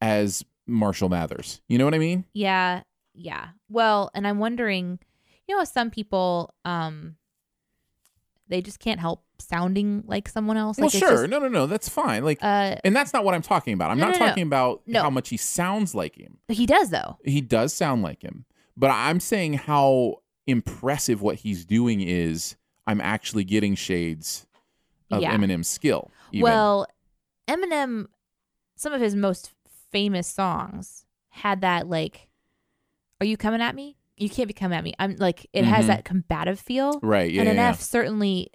as 0.00 0.44
Marshall 0.66 1.08
Mathers. 1.08 1.60
You 1.68 1.78
know 1.78 1.84
what 1.84 1.94
I 1.94 1.98
mean? 1.98 2.24
yeah, 2.32 2.82
yeah. 3.14 3.48
Well, 3.68 4.10
and 4.14 4.26
I'm 4.26 4.38
wondering, 4.38 4.98
you 5.46 5.56
know, 5.56 5.64
some 5.64 5.90
people, 5.90 6.52
um, 6.64 7.16
they 8.48 8.60
just 8.60 8.78
can't 8.78 9.00
help 9.00 9.24
sounding 9.38 10.04
like 10.06 10.28
someone 10.28 10.56
else. 10.56 10.76
well, 10.78 10.86
Like, 10.86 10.94
it's 10.94 10.98
sure. 11.00 11.10
just, 11.22 11.30
no, 11.30 11.38
no, 11.38 11.48
no. 11.48 11.66
That's 11.66 11.88
fine. 11.88 12.24
Like, 12.24 12.38
uh, 12.42 12.76
and 12.84 12.94
that's 12.94 13.12
not 13.12 13.24
what 13.24 13.34
I'm 13.34 13.42
talking 13.42 13.74
about. 13.74 13.90
I'm 13.90 13.98
No, 13.98 14.06
not 14.06 14.12
no, 14.14 14.18
no. 14.20 14.26
talking 14.26 14.42
about 14.44 14.82
No. 14.86 15.02
how 15.02 15.10
much 15.10 15.28
he 15.30 15.36
sounds 15.36 15.94
like 15.94 16.16
him. 16.16 16.38
he 16.48 16.66
does 16.66 16.90
though. 16.90 17.18
he 17.24 17.40
does 17.40 17.72
sound 17.74 18.02
like 18.02 18.22
him 18.22 18.44
but 18.76 18.90
i'm 18.90 19.20
saying 19.20 19.54
how 19.54 20.16
impressive 20.48 21.22
what 21.22 21.36
he's 21.36 21.64
doing 21.64 22.00
is 22.00 22.56
i'm 22.88 23.00
actually 23.00 23.44
getting 23.44 23.74
shades 23.76 24.46
of 25.10 25.22
Yeah. 25.22 25.34
eminem's 25.36 25.68
skill 25.68 26.10
even. 26.32 26.42
Well, 26.42 26.86
Eminem, 27.48 28.06
some 28.76 28.92
of 28.92 29.00
his 29.00 29.14
most 29.14 29.52
famous 29.92 30.26
songs 30.26 31.04
had 31.28 31.60
that 31.60 31.86
like, 31.88 32.28
"Are 33.20 33.26
you 33.26 33.36
coming 33.36 33.60
at 33.60 33.74
me? 33.76 33.96
You 34.16 34.30
can't 34.30 34.48
be 34.48 34.54
coming 34.54 34.76
at 34.78 34.84
me." 34.84 34.94
I'm 34.98 35.16
like, 35.16 35.46
it 35.52 35.64
has 35.64 35.84
Mhm. 35.84 35.88
that 35.88 36.04
combative 36.04 36.60
feel. 36.60 37.00
right 37.02 37.30
yeah, 37.30 37.40
and 37.40 37.48
an 37.50 37.56
yeah, 37.56 37.70
F 37.70 37.80
certainly, 37.80 38.50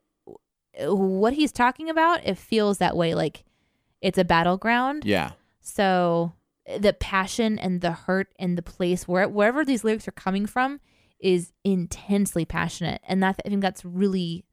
what 0.81 1.33
he's 1.33 1.51
talking 1.51 1.89
about, 1.89 2.25
it 2.25 2.37
feels 2.37 2.77
that 2.77 2.95
way. 2.95 3.13
Like 3.13 3.43
it's 4.01 4.17
a 4.17 4.23
battleground. 4.23 5.03
yeah 5.05 5.31
So 5.61 6.33
the 6.79 6.93
passion 6.93 7.57
and 7.59 7.81
the 7.81 7.91
hurt 7.91 8.31
and 8.39 8.57
the 8.57 8.61
place 8.61 9.07
where 9.07 9.27
wherever 9.27 9.65
these 9.65 9.83
lyrics 9.83 10.07
are 10.07 10.11
coming 10.13 10.45
from 10.45 10.79
is 11.19 11.51
intensely 11.65 12.45
passionate, 12.45 13.01
and 13.07 13.21
that 13.23 13.39
I 13.45 13.49
think 13.49 13.61
that's 13.61 13.83
really 13.83 14.45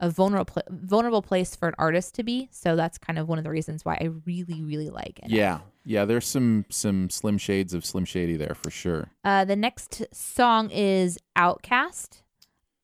a 0.00 0.10
vulnerable 0.10 0.62
vulnerable 0.68 1.22
place 1.22 1.56
for 1.56 1.68
an 1.68 1.74
artist 1.78 2.14
to 2.16 2.22
be. 2.22 2.48
So 2.52 2.76
that's 2.76 2.98
kind 2.98 3.18
of 3.18 3.28
one 3.28 3.38
of 3.38 3.44
the 3.44 3.50
reasons 3.50 3.84
why 3.84 3.94
I 3.94 4.10
really 4.26 4.62
really 4.62 4.90
like 4.90 5.18
it. 5.22 5.30
yeah 5.30 5.60
yeah 5.84 6.04
there's 6.04 6.26
some 6.26 6.64
some 6.68 7.08
slim 7.10 7.38
shades 7.38 7.72
of 7.74 7.84
slim 7.84 8.04
shady 8.04 8.36
there 8.36 8.54
for 8.62 8.70
sure 8.70 9.10
Uh, 9.24 9.44
the 9.44 9.56
next 9.56 10.02
song 10.12 10.70
is 10.70 11.18
Outcast. 11.36 12.22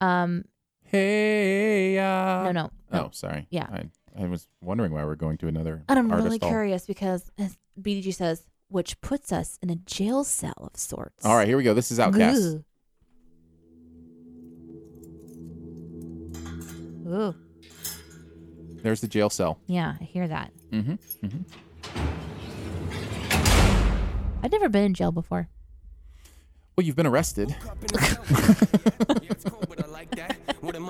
Um, 0.00 0.45
hey 0.85 1.99
uh 1.99 2.45
no, 2.45 2.52
no, 2.52 2.71
no. 2.92 2.99
oh 3.07 3.09
sorry 3.12 3.47
Yeah. 3.50 3.66
I, 3.73 4.23
I 4.23 4.26
was 4.26 4.47
wondering 4.61 4.92
why 4.92 5.04
we're 5.04 5.14
going 5.14 5.38
to 5.38 5.49
another 5.49 5.83
And 5.88 5.99
I'm 5.99 6.11
really 6.12 6.38
all- 6.40 6.49
curious 6.49 6.87
because 6.87 7.31
as 7.38 7.57
BDG 7.81 8.14
says, 8.14 8.45
which 8.69 9.00
puts 9.00 9.33
us 9.33 9.59
in 9.62 9.71
a 9.71 9.76
jail 9.76 10.23
cell 10.25 10.54
of 10.73 10.76
sorts. 10.78 11.25
all 11.25 11.37
right 11.37 11.49
here 11.49 11.57
we 11.57 11.62
go 11.62 11.75
this 11.75 11.90
is 11.90 11.99
outcast 12.00 12.42
Ugh. 12.57 12.64
Ooh, 17.12 17.35
there's 18.83 19.00
the 19.02 19.09
jail 19.09 19.28
cell 19.31 19.59
yeah, 19.66 19.95
I 20.00 20.04
hear 20.04 20.26
that. 20.28 20.50
mm-hmm. 20.73 20.95
I've 24.42 24.50
never 24.50 24.69
been 24.69 24.85
in 24.85 24.95
jail 24.95 25.12
before. 25.12 25.49
well 26.76 26.85
you've 26.87 26.97
been 26.97 27.07
arrested 27.07 27.54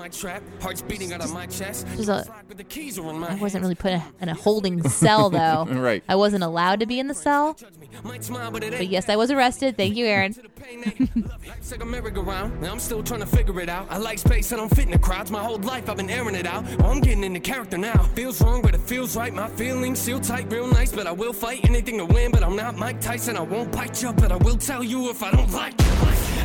Yeah, 0.03 0.07
it's 0.07 0.21
cold, 0.21 0.33
but 0.33 0.33
I 0.33 0.33
like 0.33 0.33
that. 0.33 0.33
What 0.33 0.33
am 0.33 0.39
I 0.39 0.49
trapped? 0.49 0.63
Hearts 0.63 0.81
beating 0.81 1.13
out 1.13 1.23
of 1.23 1.33
my 1.33 1.45
chest. 1.47 1.87
There's 1.95 2.09
a- 2.09 2.25
Rock 2.27 2.43
with 2.47 2.57
the 2.57 2.63
keys 2.63 2.99
are 2.99 3.09
in 3.09 3.19
my 3.19 3.29
I 3.31 3.35
wasn't 3.35 3.61
really 3.63 3.75
put 3.75 3.91
in 4.21 4.29
a, 4.29 4.33
holding 4.33 4.83
cell 4.89 5.29
though. 5.39 5.65
right 5.65 6.03
I 6.09 6.15
wasn't 6.15 6.43
allowed 6.43 6.79
to 6.81 6.85
be 6.85 6.99
in 6.99 7.07
the 7.07 7.13
cell, 7.13 7.53
Judge 7.53 7.77
me. 7.77 7.89
Might 8.03 8.23
smile, 8.23 8.51
but 8.51 8.63
it 8.63 8.71
but 8.71 8.81
ain't. 8.81 8.89
yes, 8.91 9.07
I 9.09 9.15
was 9.15 9.31
arrested. 9.31 9.77
Thank 9.77 9.95
you, 9.95 10.05
Aaron. 10.05 10.33
To 10.33 10.41
the 10.41 10.49
pain 10.49 10.83
ain't. 11.15 11.47
Life's 11.47 11.71
like 11.71 11.81
a 11.83 11.85
merry-go-round, 11.85 12.53
and 12.53 12.65
I'm 12.67 12.79
still 12.79 13.03
trying 13.03 13.19
to 13.19 13.25
figure 13.25 13.59
it 13.61 13.69
out. 13.69 13.87
I 13.89 13.97
like 13.97 14.17
space, 14.19 14.51
and 14.51 14.59
I 14.59 14.63
don't 14.63 14.75
fit 14.75 14.85
in 14.85 14.91
the 14.91 14.97
crowds. 14.99 15.29
My 15.31 15.43
whole 15.43 15.57
life 15.59 15.89
I've 15.89 15.97
been 15.97 16.09
airing 16.09 16.35
it 16.35 16.45
out. 16.47 16.65
I'm 16.83 16.99
getting 17.01 17.23
into 17.23 17.39
character 17.39 17.77
now. 17.77 18.03
Feels 18.15 18.41
wrong, 18.41 18.61
but 18.61 18.73
it 18.73 18.81
feels 18.81 19.15
right. 19.15 19.33
My 19.33 19.47
feelings 19.49 19.99
seal 19.99 20.19
tight, 20.19 20.51
real 20.51 20.67
nice, 20.67 20.91
but 20.91 21.05
I 21.07 21.11
will 21.11 21.33
fight 21.33 21.63
anything 21.69 21.97
to 21.99 22.05
win. 22.05 22.31
But 22.31 22.43
I'm 22.43 22.55
not 22.55 22.75
Mike 22.75 22.99
Tyson. 22.99 23.37
I 23.37 23.41
won't 23.41 23.71
bite 23.71 24.01
you, 24.01 24.11
but 24.13 24.31
I 24.31 24.37
will 24.37 24.57
tell 24.57 24.83
you 24.83 25.09
if 25.11 25.21
I 25.23 25.31
don't 25.31 25.51
like 25.51 25.79
you. 25.79 25.87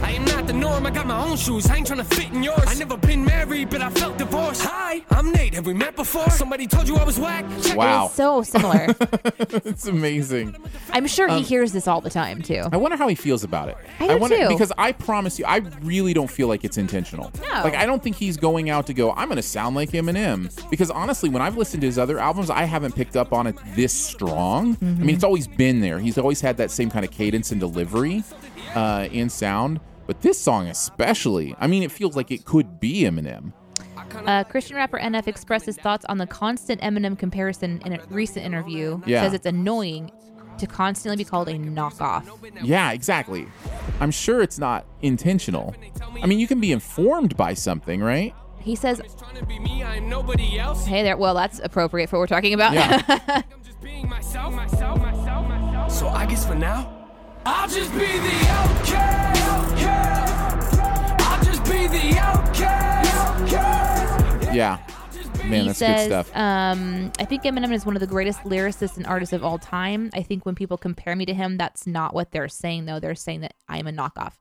I 0.03 0.13
am 0.13 0.25
not 0.25 0.47
the 0.47 0.53
norm, 0.53 0.87
I 0.87 0.91
got 0.91 1.07
my 1.07 1.29
own 1.29 1.37
shoes, 1.37 1.67
I 1.69 1.77
ain't 1.77 1.89
tryna 1.89 2.05
fit 2.07 2.31
in 2.33 2.43
yours. 2.43 2.63
I 2.67 2.75
never 2.75 2.97
been 2.97 3.25
married, 3.25 3.71
but 3.71 3.83
I 3.83 3.91
felt 3.91 4.19
divorced. 4.19 4.63
Hi, 4.65 5.03
I'm 5.11 5.31
Nate, 5.33 5.55
have 5.55 5.67
we 5.67 5.75
met 5.75 5.97
before? 5.97 6.29
Somebody 6.31 6.67
told 6.67 6.89
you 6.89 6.97
I 6.97 7.05
was 7.05 7.19
whack? 7.19 7.45
Check 7.63 7.77
Wow. 7.77 8.09
So 8.09 8.43
similar. 8.43 8.87
it's 9.65 9.87
amazing. 9.87 10.57
I'm 10.93 11.07
sure 11.07 11.29
he 11.29 11.43
hears 11.43 11.73
this 11.73 11.87
all 11.87 12.01
the 12.01 12.11
time 12.11 12.43
too. 12.43 12.63
I 12.73 12.77
wonder 12.77 12.97
how 12.97 13.09
he 13.09 13.15
feels 13.15 13.45
about 13.45 13.69
it. 13.69 13.77
I 14.01 14.09
do 14.09 14.19
wonder 14.19 14.37
too. 14.37 14.49
because 14.49 14.73
I 14.79 14.93
promise 14.93 15.39
you, 15.39 15.45
I 15.47 15.59
really 15.83 16.15
don't 16.15 16.31
feel 16.31 16.49
like 16.49 16.65
it's 16.65 16.79
intentional. 16.79 17.31
No. 17.43 17.63
Like 17.63 17.75
I 17.75 17.85
don't 17.87 18.03
think 18.03 18.17
he's 18.17 18.37
going 18.37 18.71
out 18.71 18.87
to 18.87 18.95
go. 18.95 19.13
I'm 19.13 19.29
going 19.29 19.37
to 19.37 19.43
sound 19.43 19.77
like 19.77 19.91
Eminem 19.91 20.51
because 20.71 20.91
honestly, 20.91 21.29
when 21.29 21.43
I've 21.43 21.57
listened 21.57 21.81
to 21.83 21.87
his 21.87 21.99
other 21.99 22.19
albums, 22.19 22.51
I 22.51 22.65
haven't 22.65 22.95
picked 22.95 23.17
up 23.17 23.33
on 23.33 23.47
it 23.47 23.57
this 23.75 23.93
strong. 23.93 24.73
I 24.73 24.85
Mm-hmm. 24.89 25.07
mean, 25.07 25.15
it's 25.17 25.25
always 25.25 25.47
been 25.47 25.81
there. 25.81 25.99
He's 25.99 26.19
always 26.19 26.41
had 26.41 26.57
that 26.59 26.71
same 26.71 26.91
kind 26.91 27.05
of 27.05 27.11
cadence 27.11 27.51
and 27.53 27.61
delivery 27.61 28.23
uh, 28.75 29.09
in 29.13 29.29
sound. 29.29 29.81
But 30.09 30.23
this 30.23 30.41
song 30.41 30.69
especially, 30.69 31.55
I 31.61 31.67
mean, 31.67 31.83
it 31.83 31.93
feels 31.93 32.17
like 32.17 32.31
it 32.31 32.47
could 32.47 32.81
be 32.81 33.03
Eminem. 33.03 33.53
Uh, 34.25 34.43
Christian 34.43 34.75
rapper 34.77 34.99
NF 34.99 35.29
expressed 35.29 35.67
his 35.67 35.77
thoughts 35.77 36.07
on 36.09 36.17
the 36.17 36.27
constant 36.27 36.81
Eminem 36.81 37.17
comparison 37.19 37.83
in 37.85 37.93
a 37.93 38.01
recent 38.09 38.47
interview. 38.47 39.03
Yeah. 39.05 39.23
Says 39.23 39.35
it's 39.35 39.45
annoying 39.45 40.11
to 40.57 40.67
constantly 40.67 41.19
be 41.23 41.29
called 41.29 41.49
a 41.49 41.59
knockoff. 41.59 42.27
Yeah, 42.63 42.93
exactly. 42.93 43.47
I'm 44.01 44.11
sure 44.11 44.41
it's 44.41 44.59
not 44.59 44.87
intentional. 45.03 45.77
I 46.23 46.27
mean, 46.27 46.39
you 46.39 46.49
can 46.49 46.59
be 46.59 46.73
informed 46.73 47.37
by 47.37 47.53
something, 47.53 48.01
right? 48.01 48.35
He 48.61 48.77
says, 48.77 49.01
Tryna 49.01 49.47
be 49.47 49.59
me, 49.59 49.83
I 49.83 49.97
am 49.97 50.09
nobody 50.09 50.59
else. 50.59 50.87
"Hey 50.87 51.03
there, 51.03 51.19
well 51.19 51.35
that's 51.35 51.59
appropriate 51.59 52.09
for 52.09 52.17
what 52.17 52.23
we're 52.23 52.35
talking 52.35 52.55
about." 52.55 52.73
Yeah. 52.73 53.03
I'm 53.09 53.63
just 53.63 53.81
being 53.83 54.09
myself, 54.09 54.55
myself, 54.55 54.99
myself, 55.01 55.47
myself. 55.47 55.93
So 55.93 56.09
I 56.09 56.25
guess 56.25 56.47
for 56.47 56.55
now, 56.55 57.09
I'll 57.45 57.69
just 57.69 57.93
be 57.93 57.99
the 57.99 58.47
outcast. 58.49 58.95
outcast. 58.95 59.38
I'll 61.89 61.95
just 61.95 62.03
be 62.05 62.13
the 62.13 62.19
outcast. 62.19 63.15
outcast. 63.15 64.55
Yeah. 64.55 64.79
Man, 65.45 65.61
he 65.63 65.67
that's 65.69 65.79
says, 65.79 66.09
good 66.09 66.27
stuff. 66.27 66.37
Um, 66.37 67.11
I 67.19 67.25
think 67.25 67.45
Eminem 67.45 67.73
is 67.73 67.87
one 67.87 67.97
of 67.97 68.01
the 68.01 68.07
greatest 68.07 68.41
lyricists 68.41 68.97
and 68.99 69.07
artists 69.07 69.33
of 69.33 69.43
all 69.43 69.59
time. 69.59 70.11
I 70.13 70.23
think 70.23 70.45
when 70.45 70.55
people 70.55 70.77
compare 70.77 71.17
me 71.17 71.25
to 71.27 71.33
him, 71.33 71.57
that's 71.57 71.87
not 71.87 72.13
what 72.13 72.33
they're 72.33 72.49
saying, 72.49 72.85
though. 72.85 73.01
They're 73.01 73.15
saying 73.15 73.41
that 73.41 73.55
I 73.69 73.79
am 73.79 73.87
a 73.87 73.93
knockoff. 73.93 74.35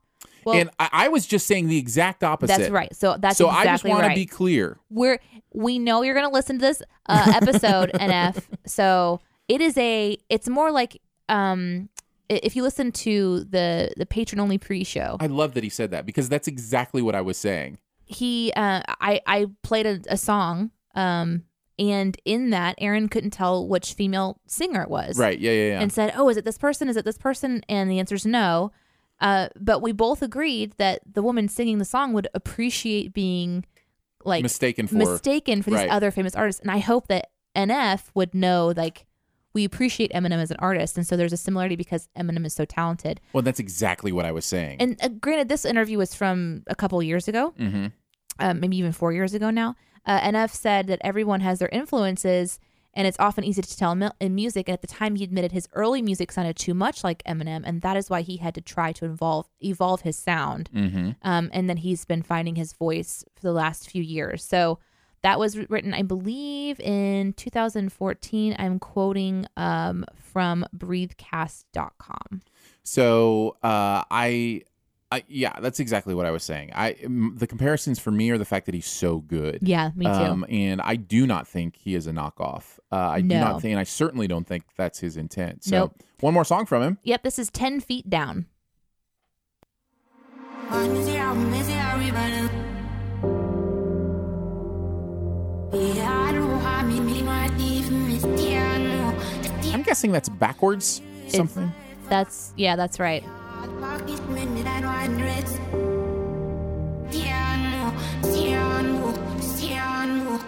Well, 0.44 0.56
and 0.56 0.70
I, 0.78 0.88
I 0.92 1.08
was 1.08 1.26
just 1.26 1.46
saying 1.46 1.68
the 1.68 1.78
exact 1.78 2.22
opposite. 2.22 2.58
that's 2.58 2.70
right. 2.70 2.94
So 2.94 3.16
that's 3.18 3.38
so 3.38 3.46
exactly 3.48 3.68
I 3.68 3.72
just 3.72 3.84
want 3.84 4.02
right. 4.02 4.08
to 4.10 4.14
be 4.14 4.26
clear. 4.26 4.78
We're 4.90 5.18
we 5.54 5.78
know 5.78 6.02
you're 6.02 6.14
gonna 6.14 6.30
listen 6.30 6.58
to 6.58 6.66
this 6.66 6.82
uh, 7.06 7.32
episode, 7.34 7.90
NF. 7.94 8.42
So 8.66 9.20
it 9.48 9.60
is 9.60 9.76
a. 9.78 10.18
It's 10.28 10.48
more 10.48 10.70
like 10.70 11.00
um, 11.28 11.88
i- 11.97 11.97
if 12.28 12.54
you 12.56 12.62
listen 12.62 12.92
to 12.92 13.44
the 13.44 13.90
the 13.96 14.06
patron 14.06 14.40
only 14.40 14.58
pre-show. 14.58 15.16
I 15.20 15.26
love 15.26 15.54
that 15.54 15.62
he 15.64 15.70
said 15.70 15.90
that 15.92 16.06
because 16.06 16.28
that's 16.28 16.48
exactly 16.48 17.02
what 17.02 17.14
I 17.14 17.20
was 17.20 17.36
saying. 17.38 17.78
he 18.04 18.52
uh 18.56 18.82
I 19.00 19.20
I 19.26 19.46
played 19.62 19.86
a, 19.86 20.00
a 20.08 20.16
song 20.16 20.70
um 20.94 21.44
and 21.78 22.16
in 22.24 22.50
that 22.50 22.74
Aaron 22.78 23.08
couldn't 23.08 23.30
tell 23.30 23.66
which 23.68 23.92
female 23.94 24.40
singer 24.46 24.82
it 24.82 24.90
was. 24.90 25.16
Right. 25.16 25.38
Yeah, 25.38 25.52
yeah, 25.52 25.68
yeah. 25.74 25.80
And 25.80 25.92
said, 25.92 26.12
"Oh, 26.16 26.28
is 26.28 26.36
it 26.36 26.44
this 26.44 26.58
person? 26.58 26.88
Is 26.88 26.96
it 26.96 27.04
this 27.04 27.18
person?" 27.18 27.62
And 27.68 27.88
the 27.90 27.98
answer 28.00 28.16
is 28.16 28.26
no. 28.26 28.72
Uh 29.20 29.48
but 29.56 29.80
we 29.80 29.92
both 29.92 30.20
agreed 30.22 30.72
that 30.78 31.00
the 31.10 31.22
woman 31.22 31.48
singing 31.48 31.78
the 31.78 31.84
song 31.84 32.12
would 32.14 32.28
appreciate 32.34 33.12
being 33.14 33.64
like 34.24 34.42
Mistaken 34.42 34.86
for. 34.88 34.96
mistaken 34.96 35.62
for 35.62 35.70
these 35.70 35.78
Right. 35.80 35.90
other 35.90 36.10
famous 36.10 36.34
artists 36.34 36.60
and 36.60 36.70
I 36.70 36.78
hope 36.78 37.06
that 37.08 37.30
NF 37.56 38.10
would 38.14 38.34
know 38.34 38.72
like 38.76 39.06
we 39.58 39.64
appreciate 39.64 40.12
Eminem 40.12 40.40
as 40.40 40.50
an 40.52 40.56
artist 40.60 40.96
and 40.96 41.06
so 41.06 41.16
there's 41.16 41.32
a 41.32 41.36
similarity 41.36 41.74
because 41.74 42.08
Eminem 42.16 42.46
is 42.46 42.54
so 42.54 42.64
talented. 42.64 43.20
well, 43.32 43.42
that's 43.42 43.58
exactly 43.58 44.12
what 44.12 44.24
I 44.24 44.30
was 44.30 44.46
saying. 44.46 44.76
And 44.80 44.96
uh, 45.02 45.08
granted, 45.08 45.48
this 45.48 45.64
interview 45.64 45.98
was 45.98 46.14
from 46.14 46.62
a 46.68 46.76
couple 46.76 47.02
years 47.02 47.26
ago, 47.26 47.54
mm-hmm. 47.58 47.86
um, 48.38 48.60
maybe 48.60 48.76
even 48.76 48.92
four 48.92 49.12
years 49.12 49.34
ago 49.34 49.50
now. 49.50 49.74
Uh, 50.06 50.20
NF 50.20 50.50
said 50.50 50.86
that 50.86 51.00
everyone 51.02 51.40
has 51.40 51.58
their 51.58 51.68
influences, 51.68 52.60
and 52.94 53.06
it's 53.06 53.18
often 53.20 53.44
easy 53.44 53.60
to 53.60 53.76
tell 53.76 53.92
in 54.20 54.34
music. 54.34 54.68
And 54.68 54.74
at 54.74 54.80
the 54.80 54.86
time, 54.86 55.16
he 55.16 55.24
admitted 55.24 55.52
his 55.52 55.68
early 55.74 56.00
music 56.00 56.32
sounded 56.32 56.56
too 56.56 56.72
much 56.72 57.04
like 57.04 57.22
Eminem, 57.24 57.62
and 57.66 57.82
that 57.82 57.96
is 57.96 58.08
why 58.08 58.22
he 58.22 58.38
had 58.38 58.54
to 58.54 58.60
try 58.60 58.92
to 58.92 59.04
evolve 59.04 59.48
evolve 59.60 60.02
his 60.02 60.16
sound. 60.16 60.70
Mm-hmm. 60.74 61.10
Um, 61.22 61.50
and 61.52 61.68
then 61.68 61.78
he's 61.78 62.04
been 62.04 62.22
finding 62.22 62.54
his 62.54 62.72
voice 62.72 63.24
for 63.34 63.42
the 63.42 63.52
last 63.52 63.90
few 63.90 64.02
years. 64.02 64.44
So 64.44 64.78
that 65.22 65.38
was 65.38 65.56
written, 65.68 65.94
I 65.94 66.02
believe, 66.02 66.78
in 66.80 67.32
2014. 67.34 68.56
I'm 68.58 68.78
quoting 68.78 69.46
um, 69.56 70.04
from 70.14 70.64
breathecast.com. 70.72 72.40
So 72.84 73.56
uh, 73.62 74.04
I, 74.10 74.62
I, 75.10 75.24
yeah, 75.28 75.58
that's 75.60 75.80
exactly 75.80 76.14
what 76.14 76.24
I 76.26 76.30
was 76.30 76.42
saying. 76.42 76.70
I 76.74 76.92
m- 77.02 77.34
the 77.36 77.46
comparisons 77.46 77.98
for 77.98 78.10
me 78.10 78.30
are 78.30 78.38
the 78.38 78.44
fact 78.44 78.66
that 78.66 78.74
he's 78.74 78.86
so 78.86 79.18
good. 79.18 79.58
Yeah, 79.62 79.90
me 79.96 80.06
too. 80.06 80.10
Um, 80.12 80.46
and 80.48 80.80
I 80.80 80.96
do 80.96 81.26
not 81.26 81.46
think 81.48 81.76
he 81.76 81.94
is 81.94 82.06
a 82.06 82.12
knockoff. 82.12 82.78
Uh, 82.92 82.96
I 82.96 83.20
do 83.20 83.28
not 83.38 83.60
think, 83.60 83.72
and 83.72 83.80
I 83.80 83.84
certainly 83.84 84.26
don't 84.28 84.46
think 84.46 84.64
that's 84.76 84.98
his 85.00 85.16
intent. 85.16 85.64
So 85.64 85.76
Nope. 85.76 86.02
one 86.20 86.34
more 86.34 86.44
song 86.44 86.64
from 86.66 86.82
him. 86.82 86.98
yep, 87.02 87.22
this 87.22 87.38
is 87.38 87.50
10 87.50 87.80
feet 87.80 88.08
down. 88.08 88.46
I'm 99.74 99.82
guessing 99.82 100.12
that's 100.12 100.28
backwards 100.28 101.02
something. 101.28 101.72
That's, 102.08 102.52
yeah, 102.56 102.74
that's 102.76 102.98
right. 102.98 103.22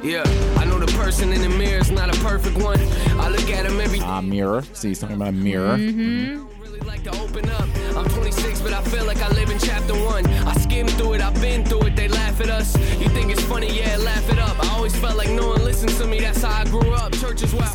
Yeah, 0.03 0.23
I 0.57 0.65
know 0.65 0.79
the 0.79 0.91
person 0.97 1.33
in 1.33 1.43
the 1.43 1.49
mirror 1.51 1.81
is 1.81 1.91
not 1.91 2.09
a 2.09 2.19
perfect 2.21 2.57
one. 2.57 2.81
I 3.21 3.29
look 3.29 3.51
at 3.51 3.67
him 3.67 3.79
every 3.81 4.01
Ah, 4.01 4.23
mirror. 4.23 4.63
See, 4.73 4.89
he's 4.89 4.99
talking 5.01 5.17
about 5.17 5.29
a 5.29 5.33
mirror. 5.33 5.77
Mm-hmm. 5.77 6.47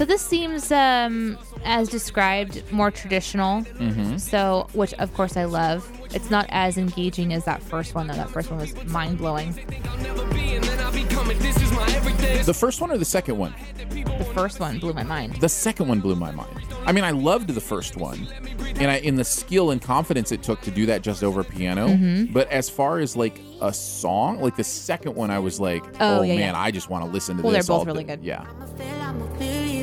So 0.06 0.10
this 0.10 0.22
seems, 0.22 0.72
um, 0.72 1.36
as 1.64 1.90
described, 1.90 2.62
more 2.72 2.92
traditional. 2.92 3.64
Mm-hmm. 3.64 4.18
So, 4.18 4.68
which 4.74 4.94
of 4.94 5.12
course 5.16 5.36
I 5.36 5.46
love. 5.46 5.92
It's 6.14 6.30
not 6.30 6.46
as 6.50 6.78
engaging 6.78 7.34
as 7.34 7.44
that 7.46 7.60
first 7.60 7.96
one, 7.96 8.06
though. 8.06 8.14
That 8.14 8.30
first 8.30 8.52
one 8.52 8.60
was 8.60 8.76
mind 8.86 9.18
blowing. 9.18 9.60
I'll 9.90 9.98
never 9.98 10.24
be, 10.28 10.58
and 10.58 10.64
then 10.64 10.80
I'll 10.80 10.92
become 10.92 11.32
it. 11.32 11.40
This 11.40 11.60
is 11.60 11.72
my 11.72 11.88
everything. 11.96 12.46
The 12.46 12.54
first 12.54 12.82
one 12.82 12.92
or 12.92 13.00
the 13.00 13.04
second 13.04 13.40
one? 13.40 13.56
The 13.90 14.30
first 14.36 14.60
one 14.60 14.78
blew 14.78 14.94
my 14.94 15.02
mind. 15.02 15.38
The 15.38 15.50
second 15.50 15.88
one 15.88 16.02
blew 16.02 16.16
my 16.16 16.30
mind. 16.30 16.56
I 16.86 16.92
mean, 16.92 17.04
I 17.04 17.10
loved 17.10 17.50
the 17.50 17.60
first 17.60 17.98
one, 17.98 18.28
and 18.76 18.92
I 18.92 18.98
in 18.98 19.16
the 19.16 19.24
skill 19.24 19.72
and 19.72 19.82
confidence 19.82 20.32
it 20.32 20.44
took 20.44 20.62
to 20.62 20.72
do 20.72 20.86
that 20.86 21.02
just 21.02 21.24
over 21.24 21.44
piano. 21.44 21.88
Mm-hmm. 21.88 22.32
But 22.32 22.48
as 22.52 22.70
far 22.70 23.00
as 23.00 23.16
like 23.16 23.42
a 23.60 23.74
song, 23.74 24.40
like 24.40 24.56
the 24.56 24.64
second 24.64 25.16
one, 25.16 25.32
I 25.32 25.40
was 25.40 25.60
like, 25.60 25.84
Oh, 26.00 26.20
oh, 26.20 26.22
yeah, 26.22 26.36
man, 26.36 26.54
yeah. 26.54 26.60
I 26.60 26.70
just 26.70 26.92
want 26.92 27.04
to 27.04 27.10
listen 27.10 27.38
to 27.38 27.42
Well, 27.44 27.52
they're 27.52 27.62
this. 27.62 27.68
both 27.70 27.80
all 27.80 27.86
really 27.86 28.04
day." 28.04 28.18
good. 28.18 28.24
Yeah. 28.24 28.46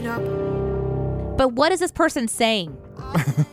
But 0.03 1.53
what 1.53 1.73
is 1.73 1.81
this 1.81 1.93
person 1.93 2.29
saying? 2.29 2.77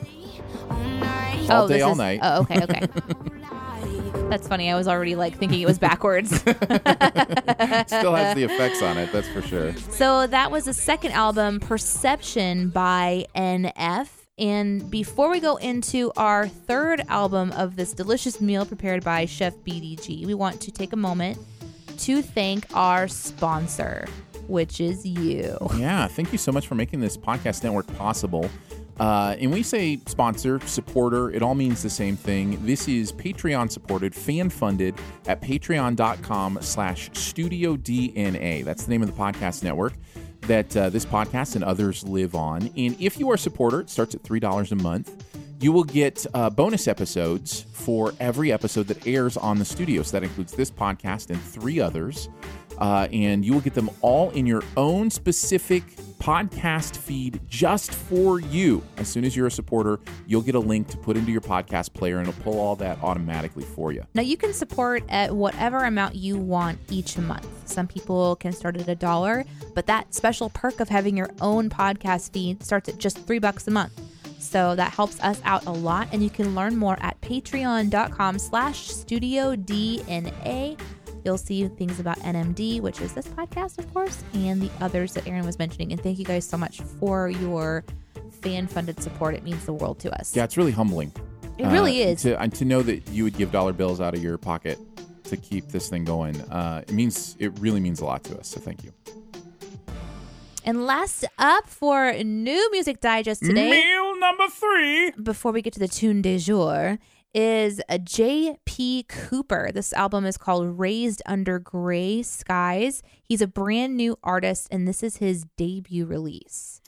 All 1.49 1.63
oh, 1.63 1.67
day, 1.67 1.75
this 1.75 1.83
all 1.83 1.93
is- 1.93 1.97
night. 1.97 2.19
Oh, 2.21 2.41
okay, 2.41 2.61
okay. 2.63 2.87
That's 4.29 4.47
funny. 4.47 4.69
I 4.71 4.75
was 4.75 4.87
already 4.87 5.15
like 5.15 5.37
thinking 5.37 5.59
it 5.61 5.65
was 5.65 5.79
backwards. 5.79 6.29
Still 6.41 6.53
has 8.13 8.35
the 8.35 8.43
effects 8.43 8.83
on 8.83 8.97
it, 8.99 9.11
that's 9.11 9.27
for 9.27 9.41
sure. 9.41 9.75
So 9.89 10.27
that 10.27 10.51
was 10.51 10.65
the 10.65 10.73
second 10.73 11.13
album, 11.13 11.59
Perception 11.59 12.69
by 12.69 13.25
NF. 13.35 14.07
And 14.37 14.89
before 14.91 15.31
we 15.31 15.39
go 15.39 15.55
into 15.55 16.11
our 16.15 16.47
third 16.47 17.01
album 17.07 17.51
of 17.53 17.75
this 17.75 17.93
delicious 17.93 18.39
meal 18.39 18.67
prepared 18.67 19.03
by 19.03 19.25
Chef 19.25 19.55
BDG, 19.65 20.27
we 20.27 20.35
want 20.35 20.61
to 20.61 20.71
take 20.71 20.93
a 20.93 20.97
moment 20.97 21.39
to 21.99 22.21
thank 22.21 22.65
our 22.75 23.07
sponsor, 23.07 24.07
which 24.49 24.81
is 24.81 25.05
you. 25.05 25.57
Yeah, 25.77 26.07
thank 26.07 26.31
you 26.31 26.37
so 26.37 26.51
much 26.51 26.67
for 26.67 26.75
making 26.75 26.99
this 26.99 27.15
podcast 27.15 27.63
network 27.63 27.87
possible. 27.97 28.49
Uh, 28.99 29.35
and 29.39 29.53
we 29.53 29.63
say 29.63 29.97
sponsor, 30.07 30.59
supporter, 30.61 31.31
it 31.31 31.41
all 31.41 31.55
means 31.55 31.81
the 31.81 31.89
same 31.89 32.17
thing. 32.17 32.63
This 32.65 32.87
is 32.89 33.13
Patreon 33.13 33.71
supported, 33.71 34.13
fan 34.13 34.49
funded 34.49 34.95
at 35.25 35.41
patreon.com 35.41 36.57
slash 36.61 37.09
studio 37.13 37.77
DNA. 37.77 38.65
That's 38.65 38.83
the 38.83 38.89
name 38.89 39.01
of 39.01 39.07
the 39.07 39.17
podcast 39.17 39.63
network 39.63 39.93
that 40.41 40.75
uh, 40.75 40.89
this 40.89 41.05
podcast 41.05 41.55
and 41.55 41.63
others 41.63 42.03
live 42.03 42.35
on. 42.35 42.69
And 42.75 42.99
if 42.99 43.19
you 43.19 43.29
are 43.31 43.35
a 43.35 43.39
supporter, 43.39 43.81
it 43.81 43.89
starts 43.89 44.15
at 44.15 44.23
$3 44.23 44.71
a 44.71 44.75
month. 44.75 45.25
You 45.61 45.71
will 45.71 45.83
get 45.83 46.25
uh, 46.33 46.49
bonus 46.49 46.87
episodes 46.87 47.65
for 47.71 48.13
every 48.19 48.51
episode 48.51 48.87
that 48.87 49.05
airs 49.05 49.37
on 49.37 49.59
the 49.59 49.65
studio. 49.65 50.01
So 50.03 50.11
that 50.17 50.23
includes 50.23 50.53
this 50.53 50.71
podcast 50.71 51.29
and 51.29 51.41
three 51.41 51.79
others. 51.79 52.29
Uh, 52.79 53.07
and 53.11 53.45
you 53.45 53.53
will 53.53 53.61
get 53.61 53.73
them 53.73 53.89
all 54.01 54.29
in 54.31 54.45
your 54.45 54.63
own 54.75 55.09
specific 55.09 55.83
podcast 56.19 56.97
feed 56.97 57.39
just 57.47 57.93
for 57.93 58.39
you. 58.39 58.83
As 58.97 59.07
soon 59.07 59.23
as 59.23 59.35
you're 59.35 59.47
a 59.47 59.51
supporter, 59.51 59.99
you'll 60.27 60.41
get 60.41 60.55
a 60.55 60.59
link 60.59 60.87
to 60.89 60.97
put 60.97 61.15
into 61.15 61.31
your 61.31 61.41
podcast 61.41 61.93
player 61.93 62.19
and 62.19 62.27
it'll 62.27 62.41
pull 62.43 62.59
all 62.59 62.75
that 62.77 63.01
automatically 63.01 63.63
for 63.63 63.91
you. 63.91 64.03
Now 64.13 64.21
you 64.21 64.37
can 64.37 64.53
support 64.53 65.03
at 65.09 65.33
whatever 65.33 65.85
amount 65.85 66.15
you 66.15 66.37
want 66.37 66.79
each 66.89 67.17
month. 67.17 67.47
Some 67.67 67.87
people 67.87 68.35
can 68.35 68.51
start 68.51 68.77
at 68.77 68.87
a 68.87 68.95
dollar, 68.95 69.45
but 69.73 69.85
that 69.87 70.13
special 70.13 70.49
perk 70.49 70.79
of 70.79 70.89
having 70.89 71.15
your 71.15 71.29
own 71.41 71.69
podcast 71.69 72.31
feed 72.31 72.63
starts 72.63 72.89
at 72.89 72.97
just 72.97 73.25
three 73.25 73.39
bucks 73.39 73.67
a 73.67 73.71
month. 73.71 73.99
So 74.39 74.73
that 74.75 74.93
helps 74.93 75.21
us 75.21 75.41
out 75.43 75.65
a 75.65 75.71
lot, 75.71 76.07
and 76.13 76.23
you 76.23 76.29
can 76.29 76.55
learn 76.55 76.77
more 76.77 76.97
at 77.01 77.19
patreon.com 77.19 78.39
slash 78.39 78.87
studio 78.87 79.53
DNA. 79.55 80.79
You'll 81.23 81.37
see 81.37 81.67
things 81.67 81.99
about 81.99 82.17
NMD, 82.19 82.81
which 82.81 83.01
is 83.01 83.13
this 83.13 83.27
podcast, 83.27 83.77
of 83.77 83.91
course, 83.93 84.23
and 84.33 84.61
the 84.61 84.71
others 84.81 85.13
that 85.13 85.27
Aaron 85.27 85.45
was 85.45 85.59
mentioning. 85.59 85.91
And 85.91 86.01
thank 86.01 86.19
you 86.19 86.25
guys 86.25 86.47
so 86.47 86.57
much 86.57 86.81
for 86.99 87.29
your 87.29 87.83
fan-funded 88.41 89.01
support. 89.01 89.35
It 89.35 89.43
means 89.43 89.65
the 89.65 89.73
world 89.73 89.99
to 89.99 90.19
us. 90.19 90.35
Yeah, 90.35 90.43
it's 90.43 90.57
really 90.57 90.71
humbling. 90.71 91.11
It 91.57 91.67
really 91.67 92.03
uh, 92.03 92.07
is. 92.07 92.21
To, 92.21 92.41
and 92.41 92.53
to 92.55 92.65
know 92.65 92.81
that 92.81 93.07
you 93.09 93.25
would 93.25 93.37
give 93.37 93.51
dollar 93.51 93.73
bills 93.73 93.99
out 93.99 94.13
of 94.13 94.23
your 94.23 94.37
pocket 94.37 94.79
to 95.25 95.37
keep 95.37 95.67
this 95.67 95.89
thing 95.89 96.05
going, 96.05 96.39
uh, 96.43 96.83
it 96.87 96.93
means 96.93 97.35
it 97.39 97.57
really 97.59 97.79
means 97.79 97.99
a 97.99 98.05
lot 98.05 98.23
to 98.25 98.39
us. 98.39 98.47
So 98.47 98.59
thank 98.59 98.83
you. 98.83 98.93
And 100.65 100.85
last 100.85 101.25
up 101.37 101.67
for 101.67 102.13
new 102.13 102.71
music 102.71 103.01
digest 103.01 103.43
today. 103.43 103.71
Meal 103.71 104.19
number 104.19 104.47
three. 104.49 105.11
before 105.11 105.51
we 105.51 105.61
get 105.61 105.73
to 105.73 105.79
the 105.79 105.87
tune 105.87 106.21
de 106.21 106.37
jour 106.37 106.99
is 107.33 107.81
a 107.89 107.99
J.P. 107.99 109.03
Cooper. 109.03 109.71
This 109.73 109.93
album 109.93 110.25
is 110.25 110.37
called 110.37 110.79
Raised 110.79 111.21
Under 111.25 111.59
Gray 111.59 112.21
Skies. 112.23 113.03
He's 113.23 113.41
a 113.41 113.47
brand 113.47 113.95
new 113.95 114.17
artist, 114.23 114.67
and 114.71 114.87
this 114.87 115.03
is 115.03 115.17
his 115.17 115.45
debut 115.57 116.05
release. 116.05 116.81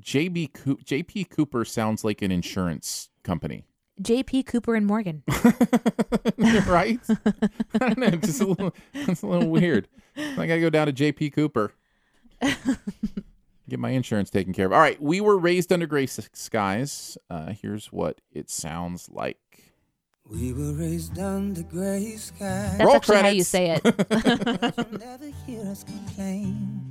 JB 0.00 0.52
JP 0.84 1.30
Cooper 1.30 1.64
sounds 1.64 2.04
like 2.04 2.20
an 2.20 2.30
insurance 2.30 3.08
company, 3.22 3.64
J.P. 4.00 4.42
Cooper 4.42 4.74
and 4.74 4.86
Morgan. 4.86 5.22
right? 6.66 7.00
I 7.08 7.78
don't 7.78 7.98
know, 7.98 8.10
just 8.10 8.42
a 8.42 8.46
little, 8.46 8.74
it's 8.92 9.22
a 9.22 9.26
little 9.26 9.48
weird. 9.48 9.88
I 10.16 10.46
gotta 10.46 10.60
go 10.60 10.70
down 10.70 10.86
to 10.88 10.92
JP 10.92 11.32
Cooper, 11.32 11.72
get 13.68 13.78
my 13.78 13.90
insurance 13.90 14.28
taken 14.28 14.52
care 14.52 14.66
of. 14.66 14.72
All 14.72 14.80
right, 14.80 15.00
we 15.00 15.22
were 15.22 15.38
raised 15.38 15.72
under 15.72 15.86
gray 15.86 16.06
skies. 16.06 17.16
Uh, 17.30 17.52
here's 17.60 17.86
what 17.86 18.20
it 18.30 18.50
sounds 18.50 19.08
like. 19.10 19.38
We 20.30 20.52
were 20.52 20.72
raised 20.72 21.18
under 21.18 21.62
the 21.62 21.68
gray 21.68 22.16
skies. 22.16 22.78
That's 22.78 22.84
Roll 22.84 22.96
actually 22.96 23.16
how 23.18 23.28
you 23.28 23.44
say 23.44 23.70
it. 23.70 23.84
You'll 23.84 24.98
never 24.98 25.26
hear 25.46 25.66
us 25.66 25.84
complain. 25.84 26.82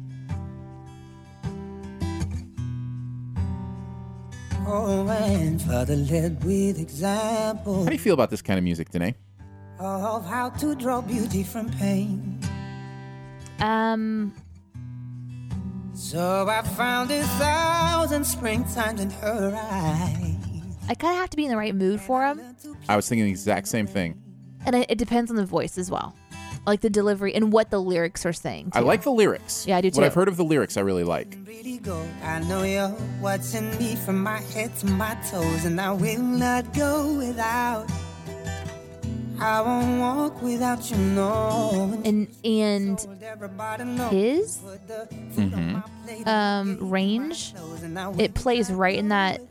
Oh, 4.68 5.08
and 5.08 5.62
Father 5.62 5.96
led 5.96 6.44
with 6.44 6.80
example 6.80 7.84
How 7.84 7.90
do 7.90 7.94
you 7.94 8.00
feel 8.00 8.16
about 8.16 8.32
this 8.32 8.42
kind 8.42 8.58
of 8.58 8.64
music, 8.64 8.90
Danae? 8.90 9.16
of 9.78 10.26
how 10.26 10.50
to 10.52 10.74
draw 10.74 11.02
beauty 11.02 11.44
from 11.44 11.70
pain. 11.72 12.40
um, 13.60 14.34
So 15.94 16.48
I 16.50 16.62
found 16.62 17.12
a 17.12 17.22
thousand 17.24 18.22
springtimes 18.24 19.02
in 19.02 19.10
her 19.12 19.54
eyes. 19.54 20.35
I 20.88 20.94
kind 20.96 21.14
of 21.14 21.20
have 21.20 21.30
to 21.32 21.38
be 21.38 21.46
in 21.46 21.52
the 21.52 21.58
right 21.58 21.74
mood 21.76 22.00
for 22.02 22.26
him, 22.26 22.42
I 22.88 22.96
was 22.96 23.08
thinking 23.10 23.26
the 23.26 23.32
exact 23.32 23.68
same 23.68 23.88
thing. 23.88 24.22
and 24.66 24.76
it, 24.76 24.92
it 24.92 24.98
depends 24.98 25.32
on 25.32 25.38
the 25.38 25.46
voice 25.46 25.78
as 25.78 25.90
well, 25.90 26.16
like 26.68 26.82
the 26.82 26.90
delivery 26.90 27.34
and 27.34 27.52
what 27.52 27.72
the 27.72 27.80
lyrics 27.82 28.26
are 28.26 28.34
saying. 28.34 28.70
I 28.74 28.80
too. 28.82 28.86
like 28.86 29.02
the 29.04 29.12
lyrics. 29.12 29.66
Yeah, 29.68 29.78
I 29.78 29.82
do 29.82 29.90
too. 29.90 29.98
What 30.00 30.06
I've 30.06 30.14
heard 30.14 30.28
of 30.28 30.38
the 30.38 30.44
lyrics, 30.44 30.78
I 30.78 30.82
really 30.82 31.04
like. 31.04 31.38
Really 31.48 31.78
go. 31.80 32.06
I 32.24 32.40
know 32.42 32.64
you're 32.64 32.90
what's 33.20 33.56
in 33.56 33.70
me 33.80 33.96
from 33.96 34.22
my 34.22 34.40
head 34.40 34.76
to 34.78 34.86
my 34.88 35.16
toes, 35.30 35.66
and 35.66 35.80
I 35.82 35.92
will 35.92 36.22
not 36.22 36.72
go 36.74 37.14
without. 37.18 37.90
I 39.38 39.60
won't 39.62 40.00
walk 40.00 40.42
without 40.42 40.90
you 40.90 40.96
knowing. 40.98 42.08
and 42.08 42.28
and 42.46 42.98
Told 43.00 43.22
everybody 43.22 43.84
no. 43.84 44.08
his 44.08 44.58
Put 44.60 44.88
the 44.88 45.08
food 45.32 45.54
on 45.54 45.74
my 45.74 45.84
plate, 46.06 46.26
um 46.26 46.78
range 46.90 47.54
and 47.84 48.00
I 48.00 48.08
will 48.08 48.22
it 48.22 48.34
plays 48.34 48.72
right 48.72 48.98
in 48.98 49.10
that 49.10 49.42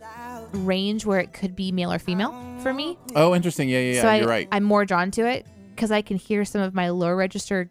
range 0.55 1.05
where 1.07 1.21
it 1.21 1.33
could 1.33 1.55
be 1.57 1.73
male 1.73 1.93
or 1.93 1.99
female 1.99 2.33
for 2.61 2.73
me. 2.73 2.97
Oh, 3.15 3.35
interesting. 3.35 3.69
Yeah, 3.69 3.81
yeah, 3.81 3.93
yeah. 3.95 4.03
so 4.03 4.09
I, 4.09 4.17
you're 4.17 4.29
right. 4.29 4.49
I'm 4.53 4.65
more 4.65 4.85
drawn 4.85 5.11
to 5.13 5.27
it 5.27 5.47
because 5.75 5.91
I 5.91 6.03
can 6.03 6.17
hear 6.17 6.45
some 6.45 6.61
of 6.61 6.75
my 6.75 6.91
lower 6.91 7.17
register 7.17 7.71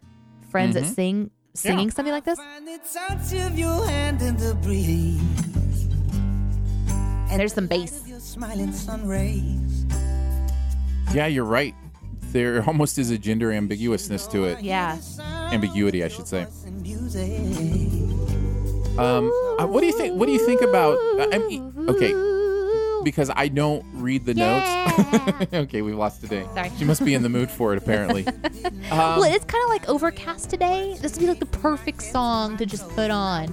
friends 0.50 0.74
that 0.74 0.84
sing 0.84 1.30
singing 1.54 1.90
something 1.90 2.12
like 2.12 2.24
this, 2.24 2.38
find 2.38 2.66
the 2.66 2.78
touch 2.92 3.32
of 3.46 3.58
your 3.58 3.86
hand 3.86 4.20
in 4.22 4.36
the 4.36 4.54
breeze. 4.56 5.20
and 7.30 7.40
there's 7.40 7.52
some 7.52 7.66
bass. 7.66 8.02
Smiling 8.18 8.72
sun 8.72 9.06
rays. 9.06 9.86
yeah, 11.14 11.26
you're 11.26 11.44
right. 11.44 11.74
There 12.32 12.64
almost 12.66 12.98
is 12.98 13.10
a 13.10 13.18
gender 13.18 13.52
ambiguousness 13.52 14.26
to 14.32 14.44
it. 14.44 14.60
Yeah, 14.62 14.98
Ambiguity, 15.52 16.02
I 16.02 16.08
should 16.08 16.26
say. 16.26 16.46
Um, 18.98 19.30
uh, 19.58 19.66
what 19.66 19.80
do 19.80 19.86
you 19.86 19.92
think? 19.92 20.14
What 20.18 20.26
do 20.26 20.32
you 20.32 20.44
think 20.44 20.60
about? 20.62 20.96
uh, 21.18 21.28
I 21.32 21.38
mean, 21.38 21.72
okay, 21.88 22.12
because 23.04 23.30
I 23.34 23.48
don't 23.48 23.84
read 23.92 24.24
the 24.24 24.34
notes. 24.34 25.52
okay, 25.54 25.82
we 25.82 25.92
lost 25.92 26.20
today. 26.20 26.46
Sorry. 26.54 26.70
She 26.78 26.84
must 26.84 27.04
be 27.04 27.14
in 27.14 27.22
the 27.22 27.28
mood 27.28 27.50
for 27.50 27.72
it, 27.74 27.78
apparently. 27.82 28.26
Um, 28.90 29.18
well, 29.18 29.24
it's 29.24 29.44
kind 29.46 29.62
of 29.64 29.70
like 29.70 29.88
overcast 29.88 30.50
today. 30.50 30.96
This 31.00 31.14
would 31.14 31.20
be 31.20 31.26
like 31.26 31.38
the 31.40 31.46
perfect 31.46 32.02
song 32.02 32.56
to 32.58 32.66
just 32.66 32.86
put 32.90 33.10
on 33.10 33.48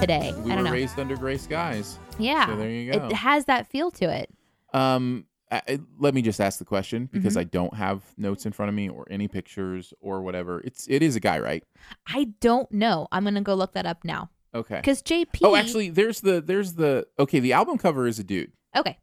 today. 0.00 0.34
we 0.38 0.50
I 0.50 0.54
don't 0.56 0.58
were 0.58 0.62
know. 0.64 0.72
raised 0.72 0.98
under 0.98 1.16
gray 1.16 1.38
skies. 1.38 1.98
yeah, 2.18 2.46
so 2.46 2.56
there 2.56 2.68
you 2.68 2.92
go. 2.92 3.06
It 3.06 3.12
has 3.12 3.44
that 3.46 3.68
feel 3.68 3.90
to 3.92 4.04
it. 4.12 4.28
Um, 4.74 5.24
I, 5.50 5.78
let 5.98 6.14
me 6.14 6.22
just 6.22 6.40
ask 6.40 6.58
the 6.58 6.64
question 6.64 7.04
Mm-hmm. 7.04 7.16
because 7.16 7.36
I 7.36 7.44
don't 7.44 7.74
have 7.74 8.02
notes 8.18 8.44
in 8.44 8.52
front 8.52 8.70
of 8.70 8.74
me 8.74 8.88
or 8.88 9.06
any 9.10 9.28
pictures 9.28 9.94
or 10.00 10.20
whatever. 10.22 10.60
It's 10.60 10.86
it 10.88 11.02
is 11.02 11.14
a 11.16 11.20
guy, 11.20 11.38
right? 11.38 11.62
I 12.06 12.32
don't 12.40 12.70
know. 12.72 13.06
I'm 13.12 13.22
gonna 13.24 13.40
go 13.42 13.54
look 13.54 13.72
that 13.74 13.86
up 13.86 14.04
now 14.04 14.30
Okay. 14.54 14.76
because 14.76 15.00
JP. 15.02 15.40
Oh, 15.44 15.54
actually, 15.54 15.90
there's 15.90 16.20
the 16.22 16.40
there's 16.40 16.74
the 16.74 17.06
okay. 17.18 17.38
The 17.38 17.52
album 17.52 17.78
cover 17.78 18.06
is 18.08 18.18
a 18.18 18.24
dude. 18.24 18.52
Okay. 18.76 18.98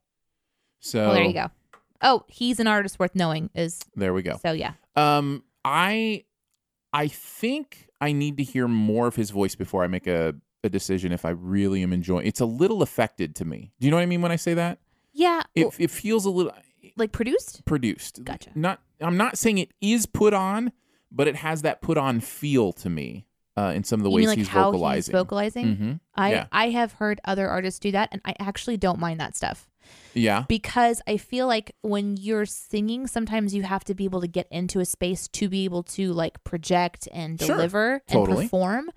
So 0.79 0.99
Well, 1.07 1.13
there 1.13 1.23
you 1.25 1.33
go. 1.33 1.47
Oh, 2.01 2.23
he's 2.27 2.59
an 2.59 2.67
artist 2.67 2.97
worth 2.99 3.13
knowing. 3.15 3.49
Is 3.53 3.79
There 3.95 4.13
we 4.13 4.21
go. 4.21 4.37
so 4.41 4.51
yeah. 4.51 4.73
Um, 4.95 5.43
I 5.65 6.23
I 6.93 7.07
think 7.07 7.87
I 8.01 8.11
need 8.13 8.37
to 8.37 8.43
hear 8.43 8.67
more 8.67 9.07
of 9.07 9.15
his 9.15 9.29
voice 9.31 9.55
before 9.55 9.83
I 9.83 9.87
make 9.87 10.07
a, 10.07 10.33
a 10.63 10.69
decision 10.69 11.11
if 11.11 11.25
I 11.25 11.31
really 11.31 11.83
am 11.83 11.91
enjoying. 11.93 12.25
It's 12.25 12.39
a 12.39 12.45
little 12.45 12.81
affected 12.81 13.35
to 13.35 13.45
me. 13.45 13.73
Do 13.79 13.85
you 13.87 13.91
know 13.91 13.97
what 13.97 14.03
I 14.03 14.07
mean 14.07 14.21
when 14.21 14.31
I 14.31 14.37
say 14.37 14.53
that? 14.53 14.79
Yeah, 15.11 15.41
It 15.55 15.63
well, 15.65 15.73
it 15.77 15.91
feels 15.91 16.25
a 16.25 16.29
little 16.29 16.53
like 16.95 17.11
produced. 17.11 17.65
produced. 17.65 18.23
Gotcha. 18.23 18.51
Not 18.55 18.79
I'm 19.01 19.17
not 19.17 19.37
saying 19.37 19.57
it 19.57 19.73
is 19.81 20.05
put 20.05 20.33
on, 20.33 20.71
but 21.11 21.27
it 21.27 21.35
has 21.37 21.61
that 21.63 21.81
put 21.81 21.97
on 21.97 22.21
feel 22.21 22.71
to 22.73 22.89
me 22.89 23.25
uh, 23.57 23.73
in 23.75 23.83
some 23.83 23.99
of 23.99 24.03
the 24.03 24.09
you 24.09 24.15
ways 24.15 24.21
mean 24.23 24.29
like 24.29 24.37
he's 24.39 24.47
how 24.47 24.71
vocalizing. 24.71 24.95
he's 25.13 25.19
vocalizing? 25.21 25.75
hmm 25.75 25.93
I 26.15 26.31
yeah. 26.31 26.45
I 26.51 26.69
have 26.69 26.93
heard 26.93 27.19
other 27.25 27.47
artists 27.47 27.79
do 27.79 27.91
that, 27.91 28.09
and 28.11 28.21
I 28.25 28.35
actually 28.39 28.77
don't 28.77 28.99
mind 28.99 29.19
that 29.19 29.35
stuff 29.35 29.67
Yeah. 30.13 30.45
because 30.47 31.01
I 31.07 31.17
feel 31.17 31.47
like 31.47 31.75
when 31.81 32.15
you're 32.17 32.45
singing, 32.45 33.07
sometimes 33.07 33.53
you 33.53 33.63
have 33.63 33.83
to 33.85 33.93
be 33.95 34.05
able 34.05 34.21
to 34.21 34.27
get 34.27 34.47
into 34.51 34.79
a 34.79 34.85
space 34.85 35.27
to 35.29 35.49
be 35.49 35.65
able 35.65 35.83
to 35.83 36.13
like 36.13 36.43
project 36.43 37.07
and 37.13 37.39
Sure. 37.39 37.55
deliver 37.55 38.01
Totally. 38.07 38.41
and 38.43 38.45
perform. 38.51 38.89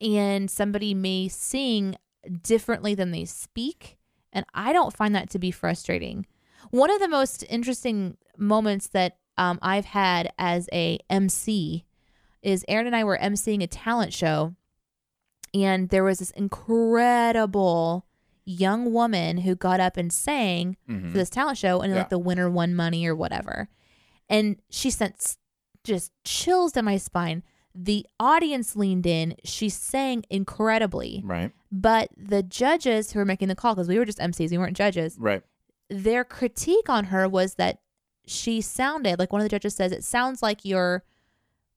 And 0.00 0.50
somebody 0.50 0.94
may 0.94 1.28
sing 1.28 1.94
differently 2.42 2.94
than 2.94 3.12
they 3.12 3.24
speak, 3.24 3.98
and 4.32 4.44
I 4.52 4.72
don't 4.72 4.96
find 4.96 5.14
that 5.14 5.30
to 5.30 5.38
be 5.38 5.50
frustrating. 5.52 6.26
One 6.70 6.90
of 6.90 7.00
the 7.00 7.08
most 7.08 7.44
interesting 7.48 8.16
moments 8.36 8.88
that 8.88 9.18
um, 9.38 9.58
I've 9.62 9.84
had 9.84 10.32
as 10.38 10.68
a 10.72 10.98
MC 11.08 11.84
is 12.42 12.64
Aaron 12.68 12.86
and 12.86 12.96
I 12.96 13.04
were 13.04 13.18
emceeing 13.18 13.62
a 13.62 13.66
talent 13.66 14.12
show, 14.12 14.54
and 15.54 15.88
there 15.90 16.04
was 16.04 16.18
this 16.18 16.30
incredible 16.32 18.06
young 18.44 18.92
woman 18.92 19.38
who 19.38 19.54
got 19.54 19.78
up 19.80 19.96
and 19.96 20.12
sang 20.12 20.76
Mhm. 20.88 21.12
for 21.12 21.18
this 21.18 21.30
talent 21.30 21.58
show, 21.58 21.80
and 21.80 21.92
Yeah. 21.92 22.00
like 22.00 22.08
the 22.08 22.18
winner 22.18 22.50
won 22.50 22.74
money 22.74 23.06
or 23.06 23.14
whatever. 23.14 23.68
And 24.28 24.56
she 24.70 24.90
sent 24.90 25.36
just 25.84 26.12
chills 26.24 26.72
down 26.72 26.84
my 26.84 26.96
spine. 26.96 27.42
The 27.74 28.06
audience 28.20 28.76
leaned 28.76 29.06
in. 29.06 29.34
She 29.44 29.68
sang 29.68 30.24
incredibly, 30.30 31.22
Right. 31.24 31.50
but 31.72 32.10
the 32.16 32.42
judges 32.42 33.12
who 33.12 33.18
were 33.18 33.24
making 33.24 33.48
the 33.48 33.54
call, 33.56 33.74
because 33.74 33.88
we 33.88 33.98
were 33.98 34.04
just 34.04 34.20
MCs, 34.20 34.50
we 34.52 34.58
weren't 34.58 34.76
judges, 34.76 35.16
Right. 35.18 35.42
their 35.88 36.24
critique 36.24 36.88
on 36.88 37.06
her 37.06 37.28
was 37.28 37.54
that 37.56 37.80
she 38.26 38.60
sounded 38.60 39.18
like 39.18 39.32
one 39.32 39.40
of 39.40 39.44
the 39.44 39.48
judges 39.48 39.74
says 39.74 39.90
it 39.92 40.04
sounds 40.04 40.40
like 40.42 40.64
you're 40.64 41.02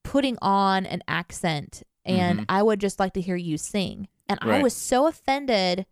putting 0.06 0.38
on 0.42 0.86
an 0.86 1.02
accent 1.08 1.84
and 2.06 2.42
Mhm. 2.42 2.46
I 2.48 2.62
would 2.64 2.80
just 2.80 3.00
like 3.00 3.14
to 3.14 3.22
hear 3.22 3.36
you 3.36 3.58
sing. 3.58 4.08
And 4.30 4.38
I 4.42 4.62
was 4.62 4.76
so 4.76 5.08
offended 5.08 5.86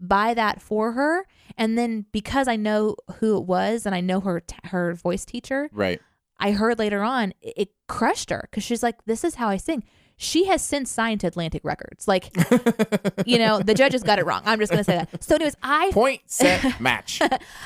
by 0.00 0.32
that 0.34 0.62
for 0.62 0.92
her 0.92 1.26
and 1.56 1.76
then 1.76 2.06
because 2.12 2.46
I 2.46 2.54
know 2.56 2.94
who 3.18 3.36
it 3.36 3.44
was 3.44 3.84
and 3.84 3.94
I 3.94 4.00
know 4.00 4.20
her 4.20 4.38
t- 4.40 4.56
her 4.64 4.94
voice 4.94 5.24
teacher, 5.24 5.68
Right. 5.72 6.00
I 6.38 6.52
heard 6.52 6.78
later 6.78 7.02
on 7.02 7.32
it, 7.42 7.54
it 7.56 7.68
crushed 7.88 8.30
her 8.30 8.48
cuz 8.52 8.62
she's 8.62 8.82
like 8.82 9.04
this 9.06 9.24
is 9.24 9.34
how 9.34 9.48
I 9.48 9.56
sing. 9.56 9.82
She 10.16 10.46
has 10.46 10.62
since 10.64 10.90
signed 10.90 11.20
to 11.20 11.26
Atlantic 11.28 11.62
Records. 11.64 12.08
Like, 12.08 12.30
you 13.26 13.38
know, 13.38 13.60
the 13.60 13.74
judges 13.74 14.02
got 14.02 14.18
it 14.18 14.26
wrong. 14.26 14.42
I'm 14.44 14.58
just 14.58 14.72
going 14.72 14.80
to 14.82 14.90
say 14.90 14.96
that. 14.98 15.22
So, 15.22 15.36
anyways, 15.36 15.54
I 15.62 15.92
Point, 15.92 16.22
set, 16.26 16.80
match. 16.88 17.20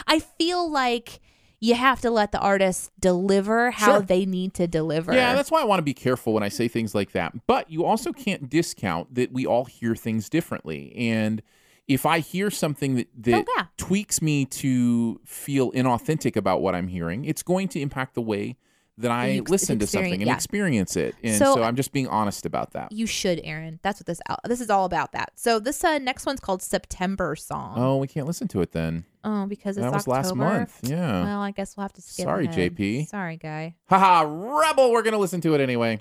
I 0.07 0.19
feel 0.19 0.71
like 0.71 1.21
you 1.65 1.75
have 1.77 2.01
to 2.01 2.11
let 2.11 2.33
the 2.33 2.41
artist 2.41 2.91
deliver 2.99 3.71
how 3.71 3.93
Sure. 3.93 4.01
they 4.03 4.27
need 4.27 4.53
to 4.55 4.67
deliver. 4.67 5.15
Yeah, 5.15 5.33
that's 5.35 5.49
why 5.49 5.61
I 5.61 5.65
want 5.65 5.79
to 5.79 5.85
be 5.85 5.95
careful 5.95 6.33
when 6.35 6.43
I 6.43 6.49
say 6.49 6.67
things 6.67 6.93
like 6.93 7.13
that. 7.13 7.47
But 7.47 7.71
you 7.71 7.85
also 7.85 8.13
can't 8.13 8.51
discount 8.51 9.15
that 9.15 9.33
we 9.33 9.47
all 9.47 9.65
hear 9.67 9.95
things 9.95 10.29
differently. 10.29 10.93
And 10.97 11.41
if 11.87 12.05
I 12.05 12.19
hear 12.19 12.51
something 12.51 12.97
that, 12.97 13.07
that 13.17 13.45
Oh, 13.49 13.53
yeah. 13.57 13.67
tweaks 13.77 14.21
me 14.21 14.45
to 14.47 15.21
feel 15.25 15.71
inauthentic 15.71 16.35
about 16.35 16.63
what 16.63 16.75
I'm 16.75 16.89
hearing, 16.89 17.25
it's 17.25 17.45
going 17.45 17.69
to 17.69 17.81
impact 17.81 18.15
the 18.15 18.23
way 18.23 18.57
that 18.99 19.11
I 19.11 19.31
ex- 19.39 19.51
listen 19.51 19.79
to 19.79 19.87
something 19.87 20.13
and 20.15 20.23
yeah. 20.27 20.35
experience 20.35 20.97
it. 20.97 21.15
And 21.23 21.35
So- 21.37 21.55
so, 21.55 21.63
I'm 21.63 21.77
just 21.77 21.93
being 21.93 22.09
honest 22.09 22.45
about 22.47 22.73
that. 22.73 22.93
you 22.93 23.07
should, 23.07 23.41
Aaron. 23.43 23.81
That's 23.83 24.01
what 24.01 24.07
this. 24.07 24.21
This 24.47 24.61
is 24.61 24.69
all 24.71 24.85
about. 24.85 25.13
That. 25.13 25.33
So 25.35 25.59
this 25.59 25.83
uh, 25.83 25.99
next 25.99 26.27
one's 26.27 26.41
called 26.41 26.63
September 26.63 27.35
Song. 27.37 27.75
Oh, 27.77 27.97
we 27.97 28.07
can't 28.07 28.27
listen 28.27 28.49
to 28.49 28.61
it 28.61 28.73
then. 28.73 29.05
Oh, 29.25 29.47
because 29.47 29.77
it's 29.77 29.85
that 29.85 29.93
was 29.93 30.07
October. 30.07 30.15
last 30.23 30.35
month. 30.37 30.79
Yeah. 30.83 31.25
Well, 31.25 31.41
I 31.41 31.51
guess 31.53 31.77
we'll 31.77 31.83
have 31.83 31.93
to 31.95 32.03
skip. 32.03 32.25
Sorry, 32.25 32.47
ahead. 32.47 32.77
JP. 32.77 33.07
Sorry, 33.09 33.37
guy. 33.37 33.77
Haha, 33.89 34.23
rebel. 34.29 34.91
We're 34.93 35.03
going 35.03 35.13
to 35.13 35.19
listen 35.19 35.41
to 35.43 35.55
it 35.55 35.61
anyway. 35.61 36.01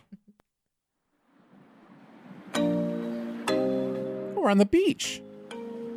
We're 2.55 4.49
on 4.49 4.57
the 4.57 4.65
beach. 4.65 5.21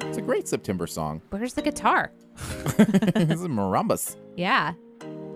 It's 0.02 0.18
a 0.18 0.22
great 0.22 0.46
September 0.46 0.86
song. 0.86 1.22
Where's 1.30 1.54
the 1.54 1.62
guitar? 1.62 2.12
this 2.76 3.40
is 3.40 3.46
marimbas. 3.48 4.16
Yeah, 4.36 4.74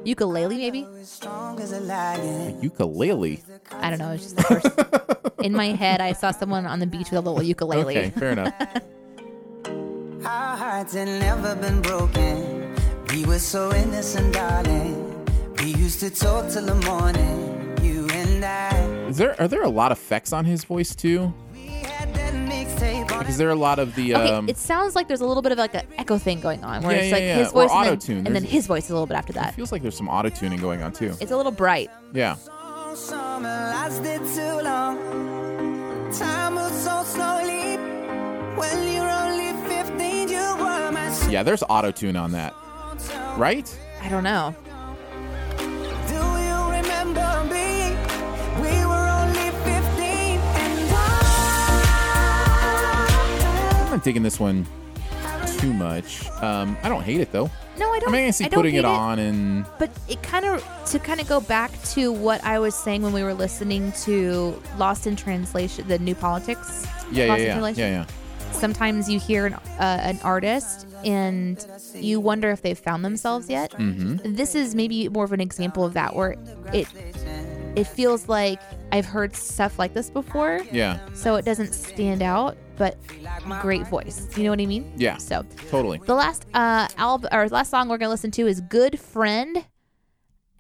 ukulele 0.05 0.57
maybe. 0.57 0.87
As 1.01 1.09
strong 1.09 1.61
as 1.61 1.73
a. 1.73 2.59
Ukulele. 2.61 3.43
I 3.73 3.91
don't 3.91 3.99
know. 3.99 4.13
It's 4.13 4.25
just 4.25 4.37
the 4.37 4.43
first. 4.43 5.39
In 5.45 5.53
my 5.53 5.69
head, 5.69 6.01
I 6.01 6.13
saw 6.13 6.31
someone 6.31 6.67
on 6.67 6.81
the 6.81 6.87
beach 6.87 7.11
with 7.11 7.19
a 7.19 7.21
little 7.21 7.43
ukulele. 7.43 7.97
Okay, 7.97 8.11
fair 8.11 8.31
enough. 8.31 8.55
Our 10.25 10.57
hearts 10.57 10.95
had 10.95 11.09
never 11.09 11.55
been 11.55 11.81
broken. 11.81 12.75
We 13.13 13.25
were 13.25 13.39
so 13.39 13.73
innocent, 13.73 14.35
darling. 14.35 15.25
We 15.63 15.75
used 15.75 16.01
to 16.01 16.11
talk 16.11 16.51
till 16.51 16.67
the 16.67 16.75
morning, 16.75 17.77
you 17.83 18.07
and 18.13 18.45
I. 18.45 18.77
Is 19.09 19.17
there 19.17 19.41
are 19.41 19.49
there 19.49 19.63
a 19.63 19.69
lot 19.69 19.93
of 19.93 19.99
effects 19.99 20.33
on 20.33 20.45
his 20.45 20.65
voice 20.65 20.95
too? 20.95 21.33
We 23.29 23.33
had 23.33 23.35
that 23.35 23.35
mixtape 23.35 23.35
on 23.35 23.35
Is 23.35 23.37
there 23.39 23.51
a 23.51 23.55
lot 23.55 23.79
of 23.79 23.95
the 23.95 24.15
Okay, 24.15 24.33
um 24.33 24.49
it 24.49 24.57
sounds 24.57 24.95
like 24.97 25.07
there's 25.09 25.21
a 25.21 25.27
little 25.27 25.43
bit 25.43 25.53
of 25.53 25.59
like 25.59 25.75
an 25.75 25.87
echo 25.99 26.19
thing 26.19 26.41
going 26.41 26.65
on, 26.65 26.83
where 26.83 26.97
Yeah, 26.97 27.03
it's 27.03 27.09
yeah, 27.09 27.15
like 27.15 27.23
yeah, 27.23 27.37
his 27.37 27.49
or 27.49 27.53
voice 27.53 27.71
and 27.73 27.85
then, 27.87 27.93
auto-tune. 27.93 28.17
and 28.19 28.27
then 28.27 28.33
There's- 28.35 28.51
his 28.53 28.67
voice 28.67 28.85
is 28.85 28.91
a 28.91 28.95
little 28.95 29.07
bit 29.07 29.17
after 29.17 29.33
that. 29.35 29.55
feels 29.55 29.73
like 29.73 29.83
there's 29.83 29.97
some 29.97 30.09
auto 30.09 30.29
tuning 30.31 30.61
going 30.61 30.83
on 30.83 30.93
too. 30.93 31.15
It's 31.21 31.31
a 31.33 31.37
little 31.37 31.53
bright. 31.53 31.91
Yeah. 32.13 32.37
Summer 32.95 33.49
lasted 33.49 34.21
too 34.35 34.61
long. 34.65 34.97
Time 36.19 36.55
moves 36.55 36.83
so 36.83 37.03
slowly. 37.05 37.77
When 38.57 38.93
you're 38.93 39.09
only 39.09 39.53
15, 39.69 40.29
you 40.29 40.39
were 40.59 40.91
my 40.91 41.29
Yeah, 41.31 41.43
there's 41.45 41.63
auto 41.69 41.91
tune 41.93 42.17
on 42.17 42.33
that. 42.33 42.55
Right? 43.37 43.69
I 44.03 44.09
don't 44.09 44.25
know. 44.25 44.55
Not 53.99 54.05
digging 54.05 54.23
this 54.23 54.39
one 54.41 54.67
too 55.59 55.73
much. 55.73 56.27
Um, 56.43 56.77
I 56.83 56.89
don't 56.89 57.03
hate 57.03 57.21
it 57.21 57.33
though. 57.33 57.51
No, 57.79 57.91
I 57.93 57.97
I 57.97 57.99
don't. 58.01 58.13
mean, 58.13 58.27
I 58.27 58.31
see 58.31 58.45
don't 58.45 58.55
putting 58.55 58.73
hate 58.73 58.81
it 58.81 58.85
on 58.85 59.19
and 59.19 59.65
But 59.79 59.91
it 60.09 60.23
kind 60.23 60.45
of 60.45 60.65
to 60.87 60.99
kind 60.99 61.21
of 61.21 61.29
go 61.29 61.41
back 61.41 61.71
to 61.91 62.13
what 62.13 62.43
I 62.45 62.59
was 62.59 62.75
saying 62.75 63.03
when 63.03 63.13
we 63.13 63.23
were 63.23 63.35
listening 63.35 63.93
to 64.03 64.61
Lost 64.79 65.07
in 65.07 65.17
Translation, 65.17 65.87
the 65.89 65.99
New 65.99 66.15
Politics. 66.15 66.87
yeah, 67.13 67.25
yeah, 67.25 67.31
Lost 67.31 67.41
in 67.41 67.47
yeah, 67.47 67.53
Translation. 67.53 67.81
yeah, 67.83 67.91
yeah. 68.01 68.53
Sometimes 68.53 69.09
you 69.11 69.21
hear 69.21 69.47
an, 69.47 69.55
uh, 69.55 69.61
an 69.79 70.19
artist 70.25 70.87
and 71.05 71.65
you 71.95 72.19
wonder 72.19 72.51
if 72.51 72.63
they've 72.63 72.79
found 72.79 73.05
themselves 73.05 73.49
yet. 73.49 73.71
Mm-hmm. 73.73 74.35
This 74.35 74.55
is 74.55 74.75
maybe 74.75 75.09
more 75.09 75.25
of 75.25 75.33
an 75.33 75.41
example 75.41 75.85
of 75.85 75.93
that, 75.95 76.17
where 76.17 76.35
it 76.73 76.89
it 77.77 77.85
feels 77.87 78.29
like 78.29 78.61
I've 78.91 79.05
heard 79.07 79.37
stuff 79.37 79.79
like 79.79 79.95
this 79.95 80.11
before, 80.11 80.61
Yeah, 80.73 80.99
so 81.15 81.37
it 81.37 81.45
doesn't 81.45 81.73
stand 81.75 82.23
out, 82.23 82.57
but 82.79 82.97
great 83.61 83.87
voice. 83.87 84.29
You 84.37 84.45
know 84.45 84.51
what 84.51 84.61
I 84.61 84.67
mean? 84.67 84.93
Yeah. 84.97 85.17
So 85.19 85.45
totally. 85.69 86.01
the 86.05 86.15
last 86.15 86.47
uh 86.55 86.89
album 86.97 87.29
or 87.33 87.49
last 87.49 87.71
song 87.71 87.89
we're 87.89 87.99
gonna 87.99 88.11
listen 88.11 88.31
to 88.33 88.47
is 88.47 88.61
"Good 88.61 88.99
Friend," 88.99 89.65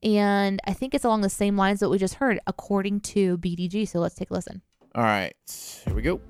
and 0.03 0.61
I 0.65 0.73
think 0.73 0.95
it's 0.95 1.05
along 1.05 1.23
the 1.23 1.31
same 1.31 1.57
lines 1.57 1.81
that 1.81 1.89
we 1.89 1.99
just 1.99 2.15
heard, 2.15 2.41
according 2.47 3.01
to 3.01 3.39
BDG. 3.39 3.89
So 3.89 4.01
let's 4.01 4.15
take 4.15 4.31
a 4.31 4.35
listen. 4.35 4.63
All 4.95 5.05
right, 5.05 5.35
here 5.85 5.95
we 5.95 6.03
go. 6.03 6.21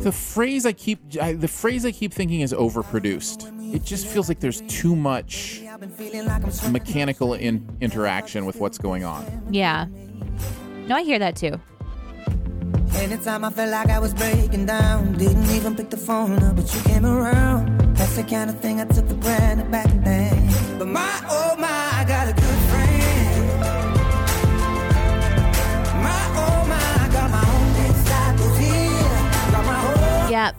The 0.00 0.12
phrase 0.12 0.64
I 0.64 0.72
keep 0.72 1.00
I, 1.20 1.32
the 1.32 1.48
phrase 1.48 1.84
I 1.84 1.90
keep 1.90 2.12
thinking 2.12 2.40
is 2.40 2.52
overproduced. 2.52 3.74
It 3.74 3.84
just 3.84 4.06
feels 4.06 4.28
like 4.28 4.40
there's 4.40 4.62
too 4.62 4.94
much 4.96 5.62
I've 5.78 5.80
been 5.80 5.90
feeling 5.90 6.26
like 6.26 6.42
I'm 6.42 6.50
swimming. 6.50 6.72
mechanical 6.72 7.34
in, 7.34 7.76
interaction 7.80 8.46
with 8.46 8.56
what's 8.56 8.78
going 8.78 9.04
on. 9.04 9.24
Yeah. 9.50 9.86
No, 10.86 10.96
I 10.96 11.02
hear 11.02 11.18
that 11.18 11.36
too. 11.36 11.60
Anytime 12.94 13.44
I 13.44 13.50
felt 13.50 13.70
like 13.70 13.90
I 13.90 13.98
was 13.98 14.12
breaking 14.14 14.66
down, 14.66 15.12
didn't 15.18 15.50
even 15.50 15.76
pick 15.76 15.90
the 15.90 15.96
phone 15.96 16.42
up, 16.42 16.56
but 16.56 16.74
you 16.74 16.80
came 16.82 17.06
around. 17.06 17.96
That's 17.96 18.16
the 18.16 18.24
kind 18.24 18.50
of 18.50 18.58
thing 18.60 18.80
I 18.80 18.86
took 18.86 19.06
for 19.08 19.14
granted 19.14 19.70
back 19.70 19.86
then. 20.04 20.78
But 20.78 20.88
my, 20.88 21.20
oh 21.28 21.54
my, 21.58 21.77
Yeah. 30.38 30.52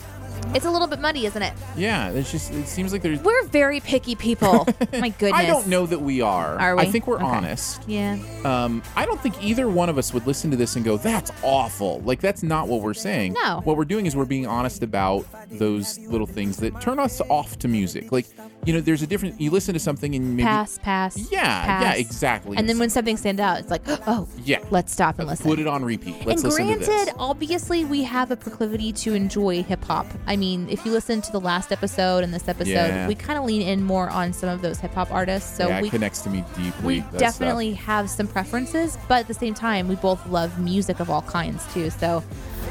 It's 0.56 0.65
a 0.65 0.72
little 0.72 0.88
bit 0.88 1.00
muddy, 1.00 1.26
isn't 1.26 1.42
it? 1.42 1.54
Yeah, 1.78 2.10
it's 2.10 2.32
just 2.32 2.52
it 2.52 2.65
seems 2.68 2.92
like 2.92 3.02
there's 3.02 3.22
We're 3.22 3.46
very 3.48 3.80
picky 3.82 4.15
people. 4.15 4.65
My 4.94 5.10
goodness. 5.10 5.34
I 5.34 5.46
don't 5.46 5.68
know 5.68 5.86
that 5.86 6.02
we 6.02 6.22
are. 6.22 6.58
Are 6.60 6.76
we? 6.76 6.82
I 6.84 6.86
think 6.86 7.08
we're 7.08 7.18
Okay. 7.18 7.26
honest. 7.26 7.84
Yeah. 7.88 8.18
Um, 8.46 8.82
I 8.96 9.06
don't 9.06 9.22
think 9.22 9.42
either 9.44 9.70
one 9.70 9.89
of 9.89 9.98
us 9.98 10.13
would 10.13 10.26
listen 10.26 10.50
to 10.52 10.58
this 10.58 10.76
and 10.76 10.84
go, 10.84 10.98
"That's 10.98 11.32
awful." 11.44 12.00
Like 12.02 12.20
that's 12.20 12.42
not 12.42 12.68
what 12.68 12.82
we're 12.82 12.94
saying. 12.94 13.34
No. 13.44 13.62
What 13.63 13.78
we're 13.78 13.86
doing 13.86 14.06
is 14.06 14.15
we're 14.15 14.26
being 14.26 14.48
honest 14.48 14.82
about 14.82 15.26
those 15.52 16.00
little 16.00 16.28
things 16.28 16.58
that 16.58 16.80
turn 16.82 17.00
us 17.00 17.22
off 17.30 17.60
to 17.60 17.68
music. 17.68 18.12
Like, 18.12 18.26
you 18.65 18.74
know, 18.74 18.82
there's 18.82 19.02
a 19.02 19.08
different. 19.08 19.39
You 19.39 19.52
listen 19.52 19.74
to 19.74 19.80
something 19.80 20.13
and 20.15 20.36
maybe 20.36 20.43
Pass, 20.43 20.78
pass. 20.80 21.32
Yeah, 21.32 21.82
yeah, 21.82 21.93
exactly. 21.93 22.58
And 22.58 22.67
then 22.67 22.78
when 22.78 22.89
something 22.89 23.15
stands 23.17 23.39
out, 23.39 23.60
it's 23.60 23.69
like, 23.69 23.82
oh, 23.88 24.28
yeah, 24.43 24.60
let's 24.69 24.91
stop 24.91 25.17
and 25.19 25.28
listen. 25.30 25.45
put 25.45 25.60
it 25.60 25.67
on 25.67 25.84
repeat. 25.84 26.26
Let's 26.26 26.43
and 26.43 26.52
listen 26.52 26.65
granted, 26.67 26.86
to 26.86 26.91
this. 26.91 27.10
obviously, 27.17 27.86
we 27.86 28.04
have 28.04 28.32
a 28.32 28.36
proclivity 28.36 28.91
to 28.93 29.13
enjoy 29.13 29.63
hip 29.63 29.84
hop. 29.86 30.06
I 30.28 30.36
mean, 30.36 30.67
if 30.69 30.86
you 30.86 30.91
listen 30.91 31.22
to 31.22 31.32
the 31.32 31.39
last 31.39 31.72
episode 31.72 32.24
and 32.24 32.34
this 32.34 32.48
episode, 32.48 32.67
Yeah. 32.69 33.08
we 33.08 33.15
kind 33.15 33.39
of 33.39 33.45
lean 33.45 33.62
in 33.62 33.82
more 33.84 34.10
on 34.10 34.34
some 34.34 34.50
of 34.50 34.62
those 34.62 34.80
hip 34.80 34.93
hop 34.93 35.12
artists. 35.12 35.56
So 35.56 35.67
yeah, 35.69 35.82
we 35.82 35.89
connects 35.89 36.22
to 36.24 36.30
me 36.30 36.43
deeply. 36.56 36.86
we 36.86 37.00
that 37.00 37.10
stuff. 37.10 37.19
definitely 37.19 37.74
have 37.74 38.10
some 38.10 38.28
preferences, 38.28 38.98
but 39.08 39.19
at 39.22 39.28
the 39.28 39.34
same 39.34 39.54
time, 39.54 39.88
we 39.88 39.95
both 39.95 40.26
love 40.28 40.60
music 40.60 41.00
of 41.00 41.10
all 41.10 41.22
kinds 41.24 41.65
too. 41.74 41.89
So, 41.89 42.24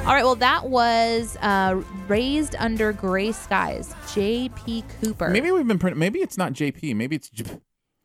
all 0.08 0.14
right, 0.14 0.24
well, 0.24 0.36
that 0.36 0.68
was 0.68 1.36
uh, 1.42 1.82
"Raised 2.08 2.56
Under 2.58 2.92
Gray 2.92 3.30
Skies," 3.32 3.94
J.P. 4.14 4.84
Cooper. 5.02 5.28
Maybe 5.28 5.50
we've 5.50 5.66
been. 5.68 5.78
Pron- 5.78 5.98
maybe 5.98 6.20
it's 6.20 6.38
not 6.38 6.52
JP. 6.54 6.96
Maybe 6.96 7.14
it's 7.16 7.28
J- 7.28 7.60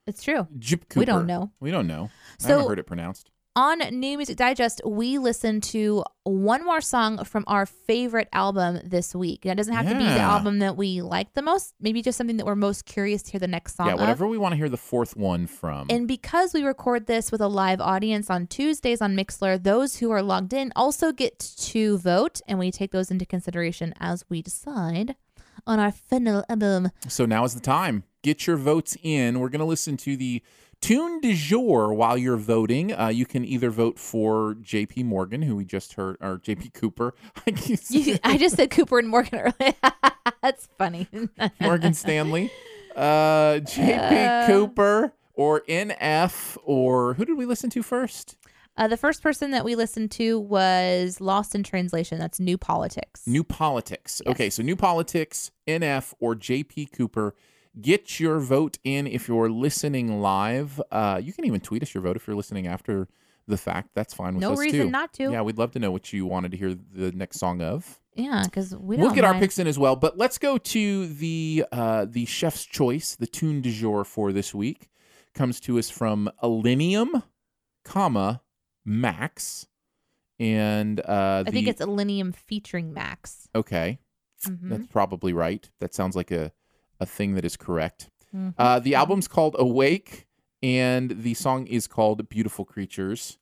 it's 0.06 0.22
true. 0.22 0.48
Jip 0.60 0.90
Cooper. 0.90 1.00
We 1.00 1.06
don't 1.06 1.26
know. 1.26 1.52
We 1.62 1.72
don't 1.72 1.88
know. 1.88 2.10
I 2.40 2.44
So- 2.44 2.48
haven't 2.50 2.68
heard 2.68 2.80
it 2.80 2.88
pronounced. 2.88 3.32
On 3.56 3.78
New 3.78 4.18
Music 4.18 4.36
Digest, 4.36 4.82
we 4.84 5.20
listened 5.20 5.62
to 5.64 6.04
one 6.24 6.66
more 6.66 6.82
song 6.82 7.24
from 7.24 7.44
our 7.46 7.68
favorite 7.68 8.28
album 8.34 8.80
this 8.84 9.14
week. 9.14 9.44
That 9.44 9.58
doesn't 9.58 9.76
have 9.76 9.88
to 9.88 9.94
be 9.96 10.04
the 10.06 10.10
album 10.20 10.58
that 10.58 10.76
we 10.76 11.04
like 11.04 11.36
the 11.36 11.44
most. 11.44 11.76
Maybe 11.80 12.02
just 12.02 12.18
something 12.18 12.38
that 12.38 12.48
we're 12.48 12.56
most 12.56 12.86
curious 12.86 13.22
to 13.22 13.32
hear 13.34 13.40
the 13.40 13.48
next 13.48 13.76
song 13.76 13.86
Yeah, 13.90 13.94
of. 13.94 14.00
whatever 14.00 14.26
we 14.28 14.40
want 14.40 14.54
to 14.54 14.58
hear 14.58 14.70
the 14.70 14.78
fourth 14.78 15.16
one 15.16 15.46
from. 15.46 15.86
And 15.92 16.08
because 16.08 16.56
we 16.56 16.64
record 16.64 17.06
this 17.06 17.32
with 17.32 17.42
a 17.42 17.48
live 17.48 17.80
audience 17.80 18.32
on 18.32 18.48
Tuesdays 18.48 19.02
on 19.02 19.16
Mixler, 19.16 19.62
those 19.62 19.98
who 19.98 20.10
are 20.10 20.24
logged 20.24 20.54
in 20.54 20.74
also 20.76 21.12
get 21.12 21.38
to 21.38 22.00
vote, 22.00 22.42
and 22.48 22.58
we 22.58 22.72
take 22.72 22.92
those 22.92 23.12
into 23.12 23.24
consideration 23.28 23.94
as 24.00 24.26
we 24.30 24.42
decide 24.42 25.16
on 25.68 25.80
our 25.80 25.92
final 25.92 26.44
album. 26.50 26.90
So 27.08 27.28
now 27.28 27.44
is 27.44 27.54
the 27.54 27.60
time. 27.62 28.04
Get 28.24 28.48
your 28.48 28.58
votes 28.58 28.98
in. 29.04 29.40
We're 29.40 29.50
going 29.50 29.60
to 29.60 29.66
listen 29.66 29.96
to 29.98 30.18
the 30.18 30.42
tune 30.84 31.22
du 31.22 31.34
jour 31.34 31.94
while 31.94 32.18
you're 32.18 32.36
voting. 32.36 32.94
Uh, 32.94 33.08
you 33.08 33.26
can 33.26 33.46
either 33.46 33.70
vote 33.70 33.98
for 33.98 34.56
J.P. 34.62 35.04
Morgan, 35.04 35.42
who 35.42 35.56
we 35.56 35.64
just 35.64 35.94
heard, 35.94 36.18
or 36.20 36.40
J.P. 36.40 36.72
Cooper. 36.72 37.14
I 37.48 37.54
You, 37.90 38.18
I 38.24 38.38
just 38.38 38.58
said 38.58 38.70
Cooper 38.70 39.00
and 39.00 39.08
Morgan 39.08 39.40
earlier. 39.40 39.74
That's 40.42 40.68
funny. 40.78 41.08
Morgan 41.62 41.94
Stanley, 41.94 42.52
uh, 42.98 43.60
J.P. 43.60 44.52
Cooper, 44.52 45.14
or 45.34 45.62
NF, 45.62 46.58
or 46.66 47.14
who 47.14 47.24
did 47.24 47.38
we 47.38 47.46
listen 47.46 47.70
to 47.72 47.82
first? 47.82 48.36
Uh, 48.76 48.88
the 48.88 48.98
first 48.98 49.22
person 49.24 49.52
that 49.52 49.64
we 49.64 49.76
listened 49.76 50.12
to 50.12 50.38
was 50.40 51.22
Lost 51.22 51.56
in 51.56 51.64
Translation. 51.64 52.20
That's 52.20 52.40
New 52.42 52.58
Politics. 52.58 53.22
New 53.26 53.44
Politics. 53.44 54.22
Okay, 54.28 54.50
so 54.50 54.64
New 54.64 54.76
Politics, 54.76 55.52
NF, 55.66 56.14
or 56.20 56.36
J.P. 56.36 56.88
Cooper. 56.88 57.36
Get 57.82 58.20
your 58.20 58.40
vote 58.40 58.78
in 58.84 59.08
if 59.08 59.28
you're 59.28 59.50
listening 59.50 60.22
live. 60.22 60.80
Uh, 60.92 61.20
you 61.24 61.34
can 61.34 61.46
even 61.46 61.60
tweet 61.60 61.82
us 61.82 61.94
your 61.94 62.04
vote 62.04 62.16
if 62.16 62.28
you're 62.28 62.36
listening 62.36 62.68
after 62.68 63.08
the 63.48 63.58
fact. 63.58 63.90
That's 63.96 64.14
fine 64.14 64.36
with 64.36 64.42
No 64.42 64.54
us 64.54 64.60
reason 64.60 64.80
too. 64.82 64.90
not 64.92 65.12
to. 65.14 65.32
Yeah, 65.32 65.42
we'd 65.42 65.58
love 65.58 65.72
to 65.72 65.80
know 65.80 65.92
what 65.92 66.14
you 66.14 66.26
wanted 66.28 66.52
to 66.52 66.58
hear 66.58 66.76
the 66.76 67.12
next 67.14 67.40
song 67.40 67.62
of. 67.62 68.00
Yeah, 68.16 68.44
because 68.46 68.76
we 68.76 68.96
don't 68.96 69.06
We'll 69.08 69.16
get 69.16 69.24
our 69.24 69.34
picks 69.40 69.58
in 69.58 69.66
as 69.66 69.80
well, 69.80 69.96
but 69.96 70.20
let's 70.20 70.38
go 70.38 70.60
to 70.60 71.08
the 71.08 71.66
uh, 71.72 72.06
the 72.08 72.26
chef's 72.26 72.64
choice. 72.64 73.16
The 73.16 73.26
tune 73.26 73.62
du 73.62 73.72
jour 73.72 74.04
for 74.04 74.32
this 74.32 74.54
week 74.54 74.90
comes 75.34 75.60
to 75.62 75.80
us 75.80 75.90
from 75.90 76.30
Alinium, 76.44 77.24
comma 77.84 78.44
Max, 78.86 79.68
and 80.40 81.00
uh, 81.00 81.42
the, 81.42 81.50
I 81.50 81.52
think 81.52 81.68
it's 81.68 81.82
Alinium 81.82 82.34
featuring 82.34 82.94
Max. 82.94 83.48
okay. 83.56 83.98
Mhm. 84.46 84.70
That's 84.70 84.88
probably 84.88 85.34
right. 85.34 85.68
That 85.80 85.94
sounds 85.96 86.16
like 86.16 86.30
a 86.30 86.52
a 87.04 87.06
thing 87.06 87.36
that 87.36 87.46
is 87.46 87.56
correct. 87.56 88.10
Mhm. 88.36 88.56
Uh, 88.58 88.80
the 88.80 88.96
album's 88.96 89.28
called 89.28 89.56
Awake, 89.60 90.26
and 90.64 91.12
the 91.12 91.36
song 91.36 91.68
is 91.68 91.88
called 91.88 92.28
Beautiful 92.30 92.66
Creatures. 92.66 93.38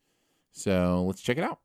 So 0.52 1.06
let's 1.08 1.22
check 1.22 1.38
it 1.38 1.44
out. 1.46 1.60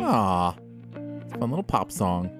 Aw, 0.00 0.52
fun 1.38 1.50
little 1.50 1.62
pop 1.62 1.92
song. 1.92 2.30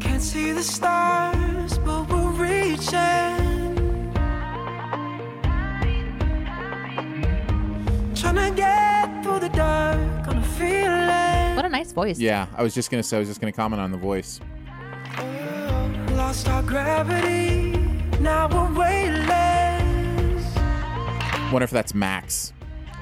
Can't 0.00 0.22
see 0.22 0.52
the 0.52 0.62
stars, 0.62 1.78
but 1.78 2.08
we're 2.10 2.32
reaching. 2.32 3.36
Trying 8.14 8.34
to 8.34 8.52
get 8.54 9.22
through 9.22 9.38
the 9.40 9.48
dark 9.50 9.98
on 9.98 10.17
a 11.68 11.70
feeling. 11.70 11.80
What 11.80 11.80
a 11.80 11.84
nice 11.84 11.92
voice. 11.92 12.18
Yeah, 12.18 12.46
I 12.56 12.62
was 12.62 12.74
just 12.74 12.90
gonna 12.90 13.02
say, 13.02 13.16
I 13.16 13.20
was 13.20 13.28
just 13.28 13.40
gonna 13.40 13.52
comment 13.52 13.80
on 13.80 13.92
the 13.92 13.98
voice. 13.98 14.40
Lost 16.16 16.48
our 16.48 16.62
gravity, 16.62 17.72
now 18.20 18.48
we're 18.48 18.78
weightless. 18.78 20.44
Wonder 21.52 21.64
if 21.64 21.70
that's 21.70 21.94
Max. 21.94 22.52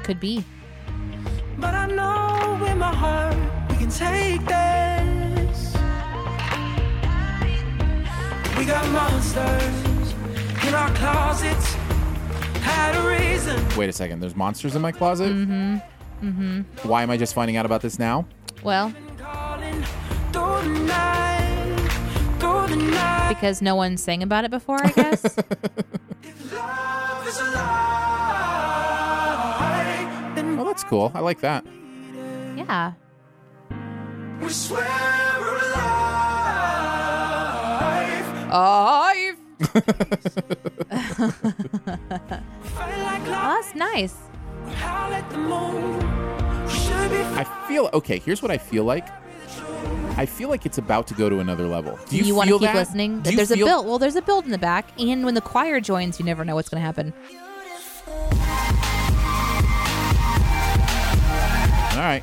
Could 0.02 0.20
be. 0.20 0.44
But 1.58 1.74
I 1.74 1.86
know 1.86 2.64
in 2.66 2.78
my 2.78 2.94
heart 2.94 3.36
we 3.70 3.76
can 3.76 3.88
take 3.90 4.44
this. 4.44 5.74
We 8.56 8.64
got 8.64 8.88
monsters 8.90 10.14
in 10.66 10.74
our 10.74 10.90
closets. 10.94 11.74
Had 12.62 12.96
a 12.96 13.08
reason. 13.08 13.64
Wait 13.76 13.88
a 13.88 13.92
second, 13.92 14.20
there's 14.20 14.36
monsters 14.36 14.76
in 14.76 14.82
my 14.82 14.92
closet. 14.92 15.32
Mm-hmm. 15.32 15.76
Mm-hmm. 16.22 16.88
Why 16.88 17.02
am 17.02 17.10
I 17.10 17.16
just 17.16 17.34
finding 17.34 17.56
out 17.56 17.66
about 17.66 17.82
this 17.82 17.98
now? 17.98 18.26
Well, 18.66 18.92
Calling 19.16 19.80
through 20.32 20.62
the 20.62 20.68
night, 20.88 21.88
through 22.40 22.66
the 22.66 22.76
night. 22.90 23.28
because 23.28 23.62
no 23.62 23.76
one 23.76 23.96
sang 23.96 24.24
about 24.24 24.44
it 24.44 24.50
before, 24.50 24.84
I 24.84 24.90
guess. 24.90 25.22
Love 26.52 27.28
is 27.28 27.38
Oh, 30.58 30.64
that's 30.64 30.82
cool. 30.82 31.12
I 31.14 31.20
like 31.20 31.38
that. 31.42 31.64
yeah. 32.56 32.94
we 34.40 34.48
swear 34.48 34.82
we're 35.38 35.58
alive. 35.58 35.72
I've. 38.52 39.36
Fight 42.74 42.98
like 42.98 43.22
Oh, 43.26 43.30
love. 43.30 43.32
that's 43.62 43.74
nice. 43.76 44.16
Howl 46.68 46.94
at 46.94 47.08
the 47.10 47.16
moon. 47.16 47.20
We 47.26 47.28
should 47.28 47.34
be 47.34 47.40
I 47.40 47.44
feel 47.68 47.90
okay. 47.92 48.18
Here's 48.18 48.42
what 48.42 48.50
I 48.50 48.58
feel 48.58 48.84
like. 48.84 49.06
I 50.18 50.24
feel 50.24 50.48
like 50.48 50.64
it's 50.64 50.78
about 50.78 51.06
to 51.08 51.14
go 51.14 51.28
to 51.28 51.40
another 51.40 51.66
level. 51.66 51.98
Do 52.08 52.16
you, 52.16 52.34
want 52.34 52.48
to 52.48 52.54
keep 52.58 52.62
that? 52.68 52.74
listening? 52.74 53.20
Do 53.20 53.30
you 53.30 53.36
There's 53.36 53.52
feel- 53.52 53.66
a 53.66 53.70
build. 53.70 53.86
Well, 53.86 53.98
there's 53.98 54.16
a 54.16 54.22
build 54.22 54.46
in 54.46 54.50
the 54.50 54.56
back, 54.58 54.88
and 54.98 55.24
when 55.26 55.34
the 55.34 55.42
choir 55.42 55.78
joins, 55.80 56.18
you 56.18 56.24
never 56.24 56.42
know 56.44 56.54
what's 56.54 56.70
going 56.70 56.80
to 56.80 56.86
happen. 56.86 57.12
All 61.92 62.02
right, 62.02 62.22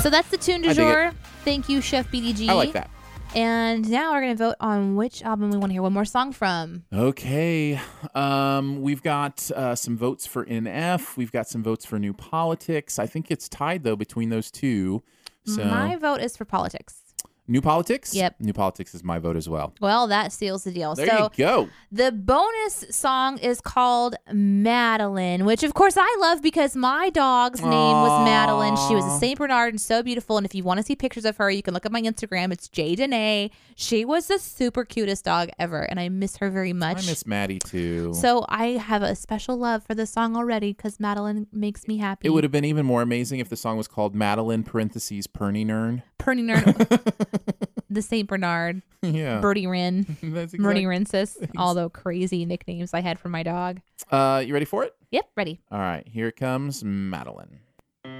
So 0.00 0.08
that's 0.08 0.28
the 0.30 0.36
tune 0.36 0.62
du 0.62 0.68
I 0.70 0.72
dig 0.74 0.78
it. 0.86 0.92
jour. 0.92 1.12
Thank 1.44 1.68
you, 1.68 1.80
Chef 1.80 2.08
BDG. 2.10 2.48
I 2.48 2.52
like 2.52 2.72
that. 2.72 2.88
And 3.34 3.88
now 3.88 4.12
we're 4.12 4.20
going 4.20 4.36
to 4.36 4.44
vote 4.44 4.56
on 4.60 4.94
which 4.94 5.22
album 5.22 5.50
we 5.50 5.56
want 5.56 5.70
to 5.70 5.72
hear 5.72 5.82
one 5.82 5.94
more 5.94 6.04
song 6.04 6.32
from. 6.32 6.84
Okay, 6.92 7.80
um, 8.14 8.82
we've 8.82 9.02
got 9.02 9.50
uh, 9.52 9.74
some 9.74 9.96
votes 9.96 10.26
for 10.26 10.44
NF. 10.44 11.16
We've 11.16 11.32
got 11.32 11.48
some 11.48 11.62
votes 11.62 11.86
for 11.86 11.98
New 11.98 12.12
Politics. 12.12 12.98
I 12.98 13.06
think 13.06 13.30
it's 13.30 13.48
tied 13.48 13.84
though 13.84 13.96
between 13.96 14.28
those 14.28 14.50
two. 14.50 15.02
So 15.46 15.64
My 15.64 15.96
vote 15.96 16.20
is 16.20 16.36
for 16.36 16.44
politics. 16.44 17.11
New 17.48 17.60
Politics. 17.60 18.14
Yep. 18.14 18.36
New 18.40 18.52
Politics 18.52 18.94
is 18.94 19.02
my 19.02 19.18
vote 19.18 19.36
as 19.36 19.48
well. 19.48 19.74
Well, 19.80 20.06
that 20.06 20.32
seals 20.32 20.64
the 20.64 20.70
deal. 20.72 20.94
There 20.94 21.06
so 21.08 21.24
you 21.24 21.44
go. 21.44 21.68
the 21.90 22.12
bonus 22.12 22.84
song 22.90 23.38
is 23.38 23.60
called 23.60 24.14
Madeline, 24.32 25.44
which 25.44 25.62
of 25.62 25.74
course 25.74 25.96
I 25.98 26.16
love 26.20 26.40
because 26.40 26.76
my 26.76 27.10
dog's 27.10 27.60
name 27.60 27.70
was 27.70 28.24
Madeline. 28.24 28.76
She 28.88 28.94
was 28.94 29.04
a 29.04 29.18
Saint 29.18 29.38
Bernard 29.38 29.72
and 29.74 29.80
so 29.80 30.02
beautiful. 30.02 30.36
And 30.36 30.46
if 30.46 30.54
you 30.54 30.62
want 30.62 30.78
to 30.78 30.84
see 30.84 30.94
pictures 30.94 31.24
of 31.24 31.36
her, 31.38 31.50
you 31.50 31.62
can 31.62 31.74
look 31.74 31.84
at 31.84 31.92
my 31.92 32.00
Instagram. 32.00 32.52
It's 32.52 32.68
Jay 32.68 32.94
Danae. 32.94 33.50
She 33.74 34.04
was 34.04 34.28
the 34.28 34.38
super 34.38 34.84
cutest 34.84 35.24
dog 35.24 35.48
ever, 35.58 35.82
and 35.82 35.98
I 35.98 36.08
miss 36.08 36.36
her 36.36 36.48
very 36.50 36.72
much. 36.72 36.98
I 37.04 37.10
miss 37.10 37.26
Maddie 37.26 37.58
too. 37.58 38.14
so 38.14 38.44
I 38.48 38.66
have 38.68 39.02
a 39.02 39.16
special 39.16 39.56
love 39.56 39.84
for 39.84 39.94
this 39.94 40.10
song 40.10 40.36
already 40.36 40.72
because 40.72 41.00
Madeline 41.00 41.46
makes 41.52 41.88
me 41.88 41.96
happy. 41.98 42.26
it 42.26 42.30
would 42.30 42.44
have 42.44 42.52
been 42.52 42.64
even 42.64 42.86
more 42.86 43.02
amazing 43.02 43.40
if 43.40 43.48
the 43.48 43.56
song 43.56 43.76
was 43.76 43.88
called 43.88 44.14
Madeline 44.14 44.62
parentheses 44.62 45.26
Perny 45.26 45.66
Nern. 45.66 46.02
Perny 46.18 46.42
Nerd, 46.54 47.31
the 47.90 48.02
Saint 48.02 48.28
Bernard, 48.28 48.82
yeah. 49.02 49.40
Birdie 49.40 49.66
Wren, 49.66 50.04
That's 50.22 50.54
Murdy 50.58 50.84
exact- 50.86 51.12
Rinsis, 51.12 51.50
all 51.56 51.74
the 51.74 51.88
crazy 51.90 52.44
nicknames 52.44 52.94
I 52.94 53.00
had 53.00 53.18
for 53.18 53.28
my 53.28 53.42
dog. 53.42 53.80
Uh, 54.10 54.42
you 54.46 54.52
ready 54.52 54.64
for 54.66 54.84
it? 54.84 54.94
Yep, 55.10 55.26
ready. 55.36 55.60
All 55.70 55.78
right, 55.78 56.06
here 56.08 56.30
comes 56.30 56.82
Madeline. 56.84 57.60
You 58.04 58.10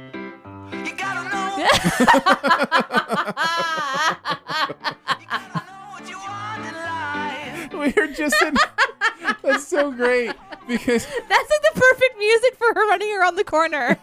gotta 0.97 1.29
know. 1.29 1.57
you 1.59 1.67
gotta 5.29 5.59
know 5.67 5.91
what 5.91 6.09
you 6.09 6.19
want 6.19 6.67
in 6.67 6.75
life. 6.75 7.97
We're 7.97 8.13
just 8.13 8.41
in. 8.43 8.57
That's 9.43 9.67
so 9.67 9.91
great 9.91 10.33
because 10.69 11.05
That's 11.07 11.51
like 11.51 11.63
the 11.75 11.81
perfect 11.81 12.19
music 12.19 12.55
for 12.57 12.75
her 12.75 12.89
running 12.89 13.17
around 13.19 13.37
the 13.37 13.45
corner. 13.45 13.99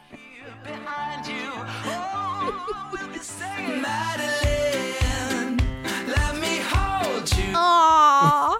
Aww. 7.80 8.58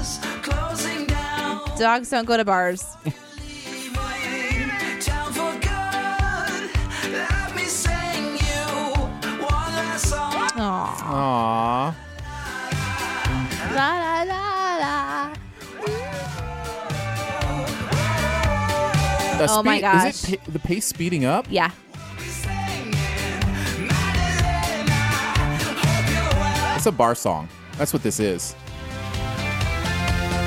Is 0.00 0.18
closing 0.42 1.06
down. 1.06 1.60
Dogs 1.78 2.08
don't 2.08 2.24
go 2.24 2.36
to 2.38 2.44
bars. 2.44 2.82
Leaving 3.04 4.70
town 5.00 5.32
for 5.36 5.52
good. 5.60 6.70
Let 7.12 7.54
me 7.54 7.64
sing 7.64 8.36
you 8.40 8.64
one 9.44 9.72
last 9.76 10.08
song. 10.08 10.48
Aww. 10.56 11.94
La 13.76 13.90
la 14.02 14.22
la 14.32 14.44
la. 14.82 15.32
The 19.38 19.46
Oh 19.50 19.62
my 19.62 19.76
speed- 19.76 19.80
gosh. 19.82 20.14
Is 20.14 20.32
it 20.32 20.40
pa- 20.44 20.50
the 20.52 20.58
pace 20.58 20.86
speeding 20.86 21.24
up? 21.26 21.46
Yeah. 21.50 21.70
It's 26.82 26.88
a 26.88 26.90
bar 26.90 27.14
song. 27.14 27.48
That's 27.78 27.92
what 27.92 28.02
this 28.02 28.18
is. 28.18 28.56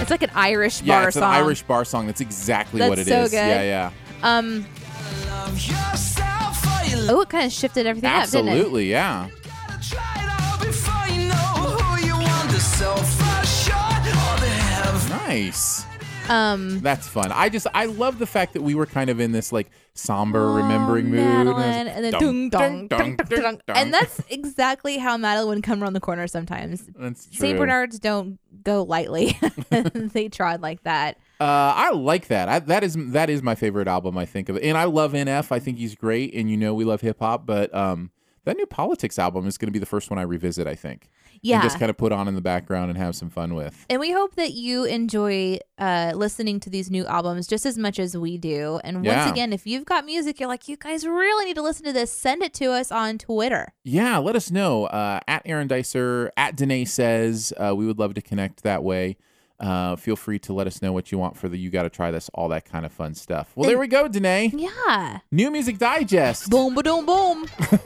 It's 0.02 0.12
like 0.12 0.22
an 0.22 0.32
Irish 0.36 0.82
Yeah, 0.82 1.00
bar 1.00 1.08
it's 1.08 1.14
song. 1.18 1.24
an 1.24 1.30
Irish 1.30 1.64
bar 1.64 1.86
song. 1.86 2.08
That's 2.08 2.20
exactly 2.20 2.80
That's 2.80 2.90
what 2.90 3.00
it 3.00 3.08
is. 3.08 3.08
so 3.08 3.24
good. 3.30 3.38
Yeah, 3.38 3.62
yeah. 3.64 3.92
Um. 4.22 4.66
Yourself 5.54 6.60
for 6.60 6.86
you 6.90 6.98
Oh, 7.10 7.22
it 7.22 7.30
kind 7.30 7.46
of 7.46 7.54
shifted 7.54 7.86
everything 7.88 8.10
up, 8.10 8.24
Absolutely, 8.24 8.92
yeah. 8.92 9.30
gotta 9.46 9.80
it 9.80 10.30
out 10.30 10.60
before 10.60 11.08
you 11.16 11.30
know 11.30 11.34
who 11.36 12.06
you 12.06 12.14
want. 12.16 12.52
The 12.52 12.60
self-assured 12.60 13.78
or 14.06 14.40
the 14.42 14.50
heaven. 14.50 15.10
Nice. 15.30 15.86
Um. 16.30 16.80
That's 16.80 17.08
fun. 17.08 17.32
I 17.32 17.50
just 17.50 17.68
I 17.74 17.86
love 17.86 18.20
the 18.20 18.26
fact 18.26 18.54
that 18.54 18.62
we 18.62 18.76
were 18.76 18.86
kind 18.86 19.10
of 19.10 19.20
in 19.20 19.32
this 19.32 19.52
like 19.52 19.70
somber 19.94 20.52
remembering 20.52 21.08
oh, 21.08 21.10
mood. 21.10 21.20
Madeline, 21.20 21.88
and 21.88 22.06
then 22.06 22.12
dung, 22.12 22.50
dung, 22.50 22.88
dung, 22.88 23.16
dun, 23.16 23.28
dung, 23.28 23.62
dung. 23.66 23.78
And 23.78 23.94
that's 23.94 24.22
exactly 24.30 24.98
how 24.98 25.18
Madeline 25.18 25.56
would 25.56 25.64
come 25.64 25.82
around 25.82 25.94
the 25.94 26.00
corner 26.00 26.28
sometimes. 26.28 26.90
St. 27.16 27.58
Bernards 27.58 28.00
don't 28.00 28.40
go 28.64 28.84
lightly. 28.84 29.40
they 29.70 30.28
trod 30.28 30.62
like 30.62 30.84
that. 30.84 31.18
Uh, 31.40 31.74
I 31.76 31.92
like 31.92 32.28
that. 32.28 32.50
I, 32.50 32.60
that 32.60 32.84
is 32.84 32.96
that 33.12 33.30
is 33.30 33.42
my 33.42 33.56
favorite 33.56 33.88
album. 33.88 34.18
I 34.18 34.26
think 34.26 34.50
of, 34.50 34.58
and 34.58 34.78
I 34.78 34.86
love 34.86 35.14
NF. 35.14 35.52
I 35.52 35.60
think 35.60 35.78
he's 35.78 35.96
great, 35.96 36.34
and 36.34 36.50
you 36.50 36.58
know 36.58 36.74
we 36.74 36.86
love 36.86 37.02
hip 37.02 37.20
hop. 37.20 37.46
But 37.46 37.74
um, 37.74 38.12
That 38.46 38.58
new 38.58 38.66
Politics 38.66 39.20
album 39.20 39.48
is 39.48 39.58
going 39.58 39.68
to 39.68 39.74
be 39.74 39.80
the 39.80 39.86
first 39.86 40.10
one 40.10 40.20
I 40.20 40.24
revisit, 40.24 40.68
I 40.68 40.76
think. 40.76 41.10
Yeah. 41.46 41.56
And 41.58 41.64
just 41.64 41.80
kind 41.80 41.90
of 41.90 41.98
put 41.98 42.12
on 42.12 42.28
in 42.28 42.34
the 42.36 42.42
background 42.42 42.90
and 42.90 42.98
have 42.98 43.16
some 43.16 43.30
fun 43.30 43.54
with. 43.54 43.86
And 43.90 44.00
we 44.00 44.12
hope 44.12 44.36
that 44.36 44.54
you 44.54 44.86
enjoy 44.86 45.60
uh, 45.78 46.14
listening 46.16 46.60
to 46.62 46.70
these 46.72 46.90
new 46.90 47.06
albums 47.06 47.48
just 47.48 47.66
as 47.66 47.78
much 47.78 48.00
as 48.00 48.18
we 48.18 48.38
do. 48.38 48.80
And 48.84 48.98
once 48.98 49.08
Yeah. 49.08 49.30
again, 49.30 49.54
if 49.54 49.68
you've 49.68 49.86
got 49.86 50.06
music, 50.06 50.40
you're 50.40 50.50
like, 50.50 50.68
you 50.68 50.76
guys 50.76 51.06
really 51.06 51.46
need 51.46 51.56
to 51.56 51.62
listen 51.62 51.86
to 51.86 51.94
this, 51.94 52.12
send 52.12 52.42
it 52.42 52.54
to 52.56 52.72
us 52.72 52.92
on 52.92 53.20
Twitter. 53.20 53.68
Yeah, 53.84 54.18
let 54.18 54.36
us 54.36 54.50
know. 54.50 54.86
Uh, 54.86 55.20
at 55.28 55.44
Aaron 55.46 55.68
Dicer, 55.68 56.32
at 56.36 56.56
Danae 56.56 56.86
Says. 56.86 57.54
Uh, 57.58 57.76
we 57.76 57.86
would 57.86 58.00
love 58.00 58.16
to 58.16 58.22
connect 58.22 58.64
that 58.64 58.84
way. 58.84 59.18
Uh, 59.60 59.96
feel 59.96 60.16
free 60.16 60.40
to 60.40 60.52
let 60.52 60.68
us 60.68 60.82
know 60.82 60.92
what 60.92 61.12
you 61.12 61.18
want 61.18 61.38
for 61.38 61.48
the 61.48 61.58
You 61.58 61.70
Gotta 61.70 61.90
Try 61.90 62.12
This, 62.12 62.30
all 62.34 62.50
that 62.50 62.66
kind 62.66 62.86
of 62.86 62.92
fun 62.92 63.14
stuff. 63.14 63.52
Well, 63.56 63.70
there 63.70 63.80
we 63.80 63.88
go, 63.88 64.08
Danae. 64.08 64.52
Yeah. 64.54 65.20
New 65.32 65.52
Music 65.52 65.78
Digest. 65.78 66.50
Boom, 66.50 66.74
ba 66.76 66.84
boom, 66.84 67.06
boom. 67.06 67.48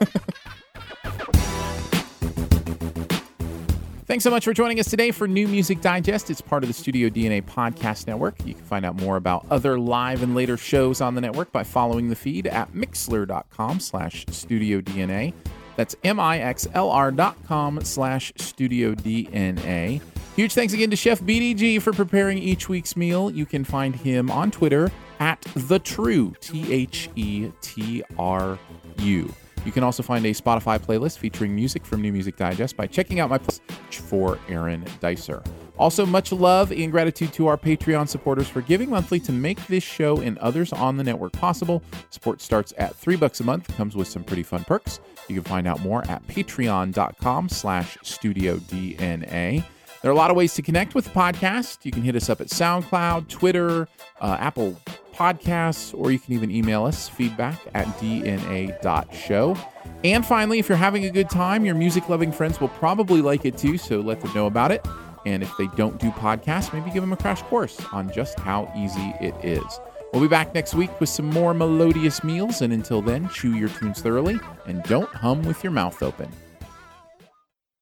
Thanks 4.10 4.24
so 4.24 4.32
much 4.32 4.44
for 4.44 4.54
joining 4.54 4.80
us 4.80 4.90
today 4.90 5.12
for 5.12 5.28
New 5.28 5.48
Music 5.48 5.82
Digest. 5.82 6.32
It's 6.32 6.42
part 6.42 6.64
of 6.64 6.68
the 6.68 6.74
Studio 6.74 7.10
DNA 7.10 7.44
podcast 7.44 8.08
network. 8.08 8.44
You 8.44 8.56
can 8.56 8.64
find 8.64 8.84
out 8.84 8.96
more 8.96 9.18
about 9.18 9.46
other 9.52 9.78
live 9.78 10.24
and 10.24 10.34
later 10.34 10.58
shows 10.58 11.00
on 11.00 11.14
the 11.14 11.22
network 11.22 11.52
by 11.52 11.64
following 11.64 12.10
the 12.10 12.16
feed 12.16 12.48
at 12.48 12.74
mixlr.com 12.74 13.80
slash 13.80 14.26
studio 14.32 14.82
DNA. 14.82 15.36
That's 15.76 15.96
M-I-X-L-R 16.04 17.12
dot 17.12 17.38
com 17.46 17.84
slash 17.84 18.34
studio 18.38 18.96
DNA. 18.96 20.02
Huge 20.36 20.56
thanks 20.56 20.74
again 20.74 20.90
to 20.90 20.96
Chef 20.96 21.20
BDG 21.20 21.80
for 21.80 21.94
preparing 21.94 22.40
each 22.40 22.68
week's 22.68 22.98
meal. 22.98 23.30
You 23.30 23.46
can 23.46 23.64
find 23.64 23.96
him 23.96 24.32
on 24.32 24.50
Twitter 24.50 24.90
at 25.20 25.40
the 25.56 25.78
True, 25.78 26.34
T 26.42 26.74
H 26.74 27.12
E 27.16 27.52
T 27.62 28.02
R 28.18 28.58
U. 28.98 29.32
You 29.66 29.72
can 29.72 29.84
also 29.84 30.02
find 30.04 30.26
a 30.26 30.34
Spotify 30.34 30.80
playlist 30.80 31.18
featuring 31.18 31.56
music 31.56 31.86
from 31.86 32.02
New 32.02 32.12
Music 32.12 32.38
Digest 32.38 32.78
by 32.78 32.88
checking 32.88 33.20
out 33.20 33.30
my 33.30 33.38
playlist 33.38 33.62
for 33.92 34.40
Aaron 34.48 34.86
Dicer. 35.00 35.44
Also, 35.78 36.06
much 36.06 36.32
love 36.32 36.72
and 36.72 36.92
gratitude 36.92 37.32
to 37.34 37.48
our 37.48 37.58
Patreon 37.58 38.08
supporters 38.08 38.50
for 38.50 38.62
giving 38.62 38.90
monthly 38.90 39.20
to 39.22 39.32
make 39.32 39.66
this 39.68 39.84
show 39.84 40.20
and 40.20 40.38
others 40.40 40.74
on 40.74 40.98
the 40.98 41.04
network 41.04 41.32
possible. 41.34 41.82
Support 42.10 42.42
starts 42.42 42.74
at 42.78 42.96
three 42.96 43.16
bucks 43.16 43.40
a 43.40 43.44
month, 43.44 43.74
comes 43.78 43.96
with 43.96 44.08
some 44.08 44.24
pretty 44.24 44.44
fun 44.44 44.66
perks. 44.66 45.00
You 45.30 45.36
can 45.36 45.44
find 45.44 45.68
out 45.68 45.80
more 45.80 46.04
at 46.10 46.26
patreon.com 46.28 47.50
slash 47.50 47.98
studio 48.02 48.58
DNA. 48.58 49.64
There 50.02 50.10
are 50.10 50.14
a 50.14 50.18
lot 50.18 50.32
of 50.32 50.38
ways 50.38 50.54
to 50.56 50.62
connect 50.62 50.96
with 50.96 51.06
the 51.06 51.12
podcast. 51.12 51.80
You 51.84 51.92
can 51.92 52.04
hit 52.04 52.16
us 52.16 52.30
up 52.30 52.42
at 52.42 52.48
SoundCloud, 52.48 53.28
Twitter, 53.28 53.88
uh, 54.22 54.38
Apple 54.40 54.80
Podcasts, 55.20 55.94
or 55.94 56.12
you 56.12 56.20
can 56.20 56.34
even 56.34 56.50
email 56.50 56.86
us 56.86 57.10
feedback 57.10 57.60
at 57.74 57.86
dna.show. 57.98 59.58
And 60.06 60.26
finally, 60.26 60.60
if 60.60 60.70
you're 60.70 60.78
having 60.78 61.04
a 61.04 61.10
good 61.10 61.30
time, 61.30 61.66
your 61.66 61.76
music 61.76 62.08
loving 62.08 62.32
friends 62.32 62.62
will 62.62 62.70
probably 62.70 63.22
like 63.22 63.44
it 63.44 63.58
too, 63.58 63.78
so 63.78 64.00
let 64.00 64.22
them 64.22 64.34
know 64.34 64.48
about 64.48 64.72
it. 64.72 64.88
And 65.26 65.44
if 65.44 65.52
they 65.58 65.68
don't 65.76 66.00
do 66.00 66.10
podcasts, 66.12 66.72
maybe 66.72 66.90
give 66.90 67.04
them 67.04 67.12
a 67.12 67.18
crash 67.18 67.42
course 67.42 67.78
on 67.92 68.10
just 68.14 68.40
how 68.40 68.72
easy 68.78 69.14
it 69.20 69.36
is. 69.44 69.82
We'll 70.14 70.22
be 70.22 70.30
back 70.30 70.54
next 70.56 70.74
week 70.74 70.98
with 71.02 71.10
some 71.10 71.30
more 71.30 71.54
melodious 71.54 72.24
meals, 72.24 72.62
and 72.62 72.72
until 72.72 73.02
then, 73.02 73.28
chew 73.28 73.56
your 73.56 73.68
tunes 73.68 74.02
thoroughly 74.02 74.40
and 74.68 74.82
don't 74.84 75.14
hum 75.14 75.42
with 75.42 75.66
your 75.66 75.72
mouth 75.72 76.02
open. 76.02 76.32